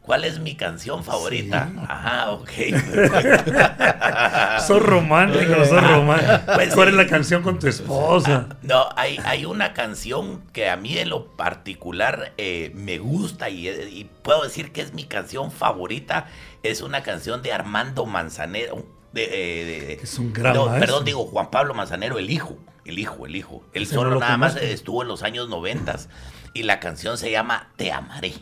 [0.00, 1.70] ¿Cuál es mi canción favorita?
[1.72, 1.78] Sí.
[1.88, 2.50] Ajá, ok.
[4.66, 6.32] Sos romántico, sos romántico.
[6.54, 8.48] Pues ¿Cuál es la canción con tu esposa?
[8.62, 13.68] No, hay, hay una canción que a mí en lo particular eh, me gusta y,
[13.68, 16.26] y puedo decir que es mi canción favorita.
[16.62, 18.84] Es una canción de Armando Manzanero.
[19.12, 20.66] De, eh, de- es un gran no.
[20.78, 22.56] Perdón, digo Juan Pablo Manzanero, el hijo.
[22.84, 23.62] El hijo, el hijo.
[23.74, 26.08] Él Ese solo lo nada más estuvo en los años noventas.
[26.54, 28.32] Y la canción se llama Te amaré.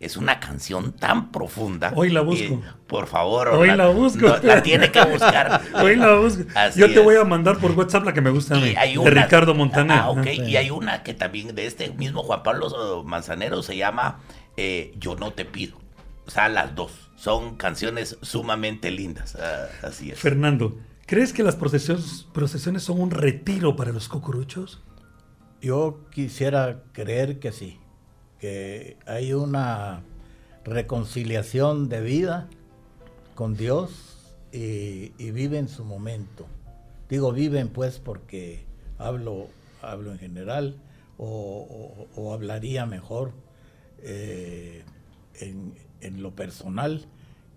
[0.00, 1.92] Es una canción tan profunda.
[1.94, 2.42] Hoy la busco.
[2.54, 4.28] Y, por favor, Hoy la, la busco.
[4.28, 5.60] no, la tiene que buscar.
[5.74, 6.42] Hoy la busco.
[6.54, 7.04] Así Yo te es.
[7.04, 8.74] voy a mandar por WhatsApp la que me gusta a mí.
[8.78, 9.98] Hay de una- Ricardo Montaner.
[9.98, 10.26] Ah, ok.
[10.46, 14.20] Y hay una que también de este mismo Juan Pablo Manzanero se llama
[14.56, 15.76] eh, Yo no te pido.
[16.30, 16.92] O sea, las dos.
[17.16, 19.34] Son canciones sumamente lindas.
[19.34, 20.18] Ah, así es.
[20.20, 24.80] Fernando, ¿crees que las procesiones, procesiones son un retiro para los cucuruchos?
[25.60, 27.80] Yo quisiera creer que sí,
[28.38, 30.02] que hay una
[30.64, 32.48] reconciliación de vida
[33.34, 33.90] con Dios
[34.52, 36.46] y, y viven su momento.
[37.08, 38.64] Digo viven pues porque
[38.98, 39.48] hablo,
[39.82, 40.76] hablo en general
[41.18, 43.32] o, o- o hablaría mejor
[43.98, 44.84] eh,
[45.40, 47.06] en, en lo personal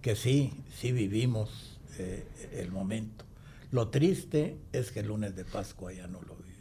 [0.01, 3.25] que sí, sí vivimos eh, el momento.
[3.71, 6.53] Lo triste es que el lunes de Pascua ya no lo vivimos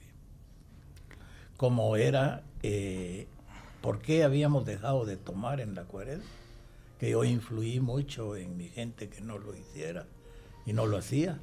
[1.62, 3.28] como era, eh,
[3.82, 6.24] por qué habíamos dejado de tomar en la cuaresma,
[6.98, 10.06] que yo influí mucho en mi gente que no lo hiciera
[10.66, 11.38] y no lo hacía,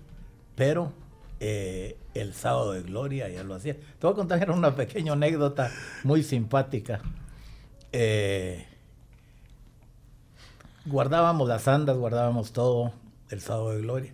[0.58, 0.92] pero
[1.40, 3.76] eh, el sábado de gloria ya lo hacía.
[3.76, 5.72] Te voy a contar una pequeña anécdota
[6.04, 7.02] muy simpática.
[7.94, 8.66] Eh,
[10.90, 12.92] guardábamos las andas, guardábamos todo
[13.30, 14.14] el sábado de gloria.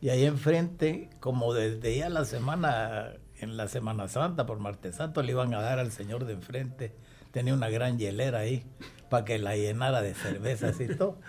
[0.00, 5.22] Y ahí enfrente, como desde ya la semana, en la Semana Santa, por Martes Santo,
[5.22, 6.92] le iban a dar al señor de enfrente.
[7.30, 8.64] Tenía una gran hielera ahí
[9.10, 11.18] para que la llenara de cervezas y todo.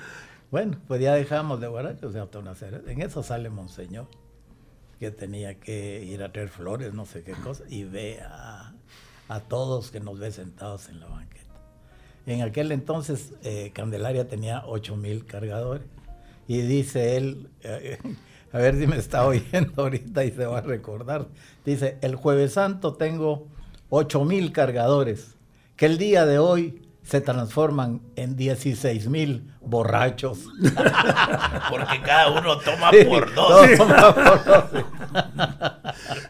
[0.52, 2.92] Bueno, pues ya dejamos de guardar, o sea, una cerveza.
[2.92, 4.08] En eso sale Monseñor,
[5.00, 8.76] que tenía que ir a traer flores, no sé qué cosa, y ve a,
[9.30, 11.43] a todos que nos ve sentados en la banqueta.
[12.26, 15.86] En aquel entonces, eh, Candelaria tenía 8 mil cargadores.
[16.48, 17.98] Y dice él, eh,
[18.54, 21.28] a ver si me está oyendo ahorita y se va a recordar.
[21.66, 23.48] Dice, el jueves santo tengo
[23.90, 25.36] 8 mil cargadores,
[25.76, 30.40] que el día de hoy se transforman en 16 mil borrachos.
[31.70, 33.78] Porque cada uno toma Sí, por dos.
[33.78, 34.66] toman por dos.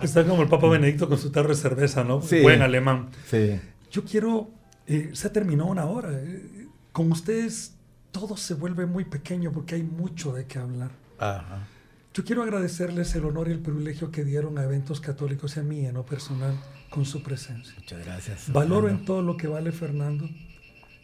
[0.02, 2.22] Está como el Papa Benedicto con su tarro de cerveza, ¿no?
[2.22, 2.42] Sí.
[2.42, 3.10] Buen alemán.
[3.30, 3.60] Sí.
[3.92, 4.50] Yo quiero,
[4.88, 6.10] eh, se terminó una hora.
[6.12, 7.76] eh, con ustedes
[8.12, 10.92] todo se vuelve muy pequeño porque hay mucho de qué hablar.
[11.20, 11.68] Ajá.
[12.14, 15.64] Yo quiero agradecerles el honor y el privilegio que dieron a eventos católicos y a
[15.64, 16.56] mí en lo personal
[16.92, 17.74] con su presencia.
[17.76, 18.54] Muchas gracias.
[18.54, 20.30] Valoro en todo lo que vale, Fernando,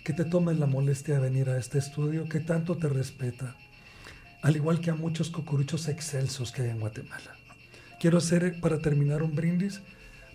[0.03, 3.55] que te tomes la molestia de venir a este estudio, que tanto te respeta,
[4.43, 7.32] al igual que a muchos cucuruchos excelsos que hay en Guatemala.
[7.99, 9.82] Quiero hacer, para terminar, un brindis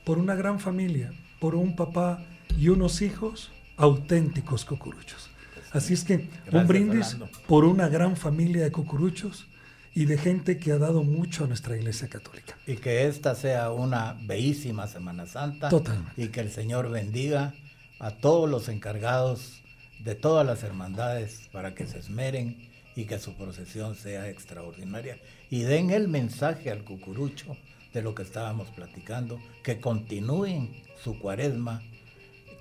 [0.05, 2.26] por una gran familia, por un papá
[2.59, 5.30] y unos hijos auténticos cucuruchos.
[5.72, 7.38] Así es que un Gracias, brindis Fernando.
[7.48, 9.46] por una gran familia de cucuruchos
[9.94, 12.57] y de gente que ha dado mucho a nuestra Iglesia Católica.
[12.66, 15.68] Y que esta sea una bellísima Semana Santa.
[15.68, 16.12] Totalmente.
[16.20, 17.55] Y que el Señor bendiga
[17.98, 19.62] a todos los encargados
[20.00, 25.18] de todas las hermandades para que se esmeren y que su procesión sea extraordinaria.
[25.50, 27.57] Y den el mensaje al cucurucho
[27.92, 31.82] de lo que estábamos platicando, que continúen su cuaresma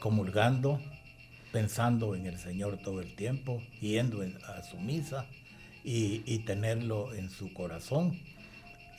[0.04, 0.82] comulgando,
[1.54, 5.28] pensando en el Señor todo el tiempo, yendo en- a su misa
[5.82, 8.20] y, y tenerlo en su corazón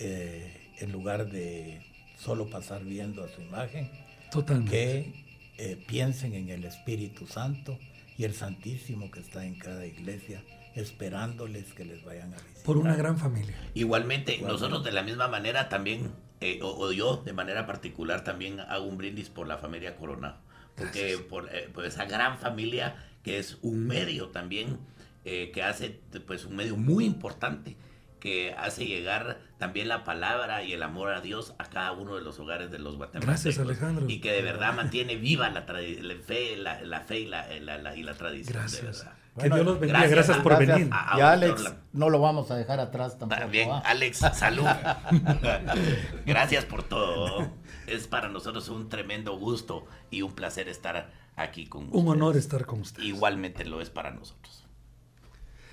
[0.00, 1.82] eh, en lugar de
[2.16, 3.90] solo pasar viendo a su imagen.
[4.30, 4.70] Totalmente.
[4.72, 5.24] que
[5.58, 7.78] eh, piensen en el Espíritu Santo
[8.16, 10.42] y el Santísimo que está en cada iglesia,
[10.74, 12.62] esperándoles que les vayan a visitar.
[12.64, 13.54] Por una gran familia.
[13.74, 18.58] Igualmente, nosotros de la misma manera también, eh, o, o yo de manera particular también
[18.58, 20.38] hago un brindis por la familia Coronado.
[20.76, 21.20] Porque Gracias.
[21.22, 24.78] por, eh, por esa gran familia que es un medio también,
[25.24, 27.76] eh, que hace pues un medio muy importante,
[28.20, 32.22] que hace llegar también la palabra y el amor a Dios a cada uno de
[32.22, 33.26] los hogares de los guatemaltecos.
[33.44, 34.06] Gracias, Alejandro.
[34.08, 37.78] Y que de verdad mantiene viva la, la fe, la, la fe y la, la-
[37.78, 38.54] la- y la tradición.
[38.54, 39.06] de Gracias.
[39.42, 40.00] Que Dios los bendiga.
[40.00, 40.78] gracias, Gracias, por Gracias.
[40.78, 40.90] venir.
[40.92, 43.40] Ah, Y Alex, no lo vamos a dejar atrás tampoco.
[43.40, 43.68] También.
[43.84, 44.64] Alex, salud.
[46.26, 47.50] Gracias por todo.
[47.86, 52.02] Es para nosotros un tremendo gusto y un placer estar aquí con ustedes.
[52.04, 53.06] Un honor estar con ustedes.
[53.08, 54.64] Igualmente lo es para nosotros.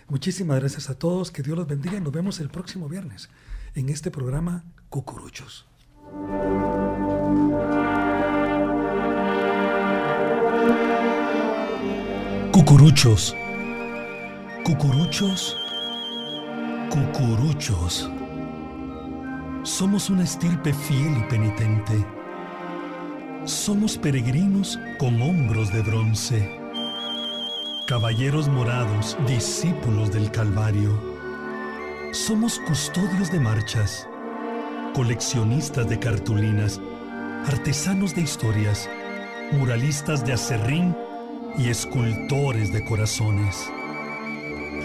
[0.07, 1.31] Muchísimas gracias a todos.
[1.31, 1.97] Que Dios los bendiga.
[1.97, 3.29] y Nos vemos el próximo viernes
[3.75, 5.65] en este programa Cucuruchos.
[12.51, 13.35] Cucuruchos.
[14.71, 15.57] Cucuruchos.
[16.89, 18.09] Cucuruchos.
[19.63, 22.05] Somos una estirpe fiel y penitente.
[23.43, 26.57] Somos peregrinos con hombros de bronce.
[27.85, 30.97] Caballeros morados, discípulos del Calvario.
[32.13, 34.07] Somos custodios de marchas,
[34.93, 36.79] coleccionistas de cartulinas,
[37.45, 38.89] artesanos de historias,
[39.51, 40.95] muralistas de acerrín
[41.57, 43.69] y escultores de corazones.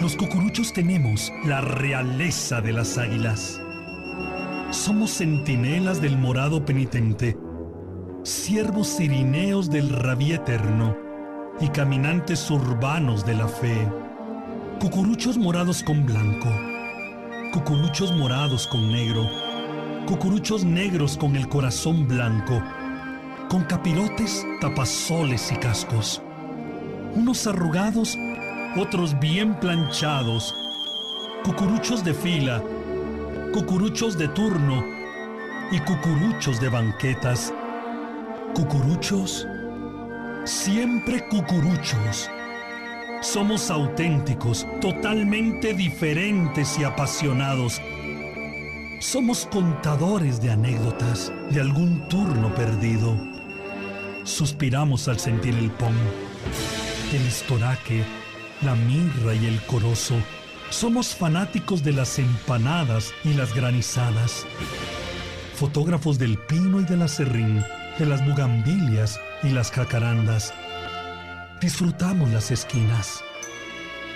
[0.01, 3.59] Los cucuruchos tenemos la realeza de las águilas.
[4.69, 7.35] Somos centinelas del morado penitente,
[8.21, 10.95] siervos sirineos del rabí eterno
[11.59, 13.91] y caminantes urbanos de la fe.
[14.79, 16.49] Cucuruchos morados con blanco,
[17.51, 19.27] cucuruchos morados con negro,
[20.05, 22.61] cucuruchos negros con el corazón blanco,
[23.49, 26.21] con capirotes, tapazoles y cascos.
[27.15, 28.15] Unos arrugados,
[28.77, 30.55] otros bien planchados,
[31.43, 32.63] cucuruchos de fila,
[33.53, 34.83] cucuruchos de turno
[35.71, 37.53] y cucuruchos de banquetas.
[38.53, 39.47] Cucuruchos,
[40.45, 42.29] siempre cucuruchos.
[43.21, 47.81] Somos auténticos, totalmente diferentes y apasionados.
[48.99, 53.15] Somos contadores de anécdotas de algún turno perdido.
[54.23, 55.93] Suspiramos al sentir el pom,
[57.13, 58.03] el estoraque,
[58.61, 60.15] la mirra y el corozo.
[60.69, 64.45] Somos fanáticos de las empanadas y las granizadas.
[65.55, 67.63] Fotógrafos del pino y del acerrín,
[67.97, 70.53] de las bugambilias y las jacarandas.
[71.61, 73.23] Disfrutamos las esquinas.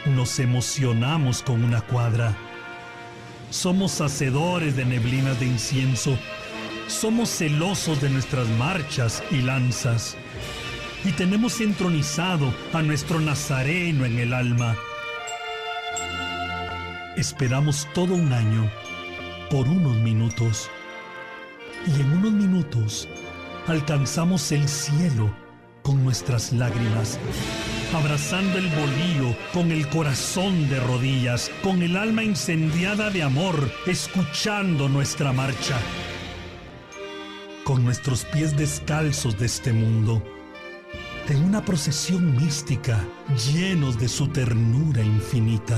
[0.06, 2.36] Nos emocionamos con una cuadra.
[3.50, 6.18] Somos hacedores de neblinas de incienso.
[6.88, 10.18] Somos celosos de nuestras marchas y lanzas.
[11.04, 14.76] Y tenemos entronizado a nuestro Nazareno en el alma.
[17.18, 18.70] Esperamos todo un año
[19.50, 20.70] por unos minutos.
[21.88, 23.08] Y en unos minutos
[23.68, 25.34] alcanzamos el cielo
[25.82, 27.20] con nuestras lágrimas,
[27.94, 34.88] abrazando el bolío con el corazón de rodillas, con el alma incendiada de amor, escuchando
[34.88, 35.80] nuestra marcha,
[37.64, 40.24] con nuestros pies descalzos de este mundo,
[41.30, 43.00] en una procesión mística,
[43.54, 45.78] llenos de su ternura infinita.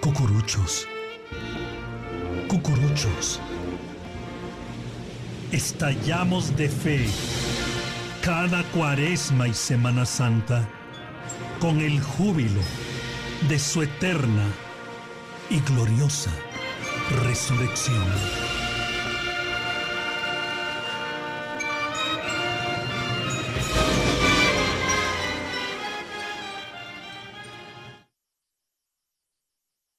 [0.00, 0.86] Cucuruchos,
[2.48, 3.40] cucuruchos,
[5.52, 7.06] estallamos de fe
[8.22, 10.68] cada cuaresma y Semana Santa
[11.60, 12.60] con el júbilo
[13.48, 14.46] de su eterna
[15.50, 16.30] y gloriosa
[17.24, 18.47] resurrección.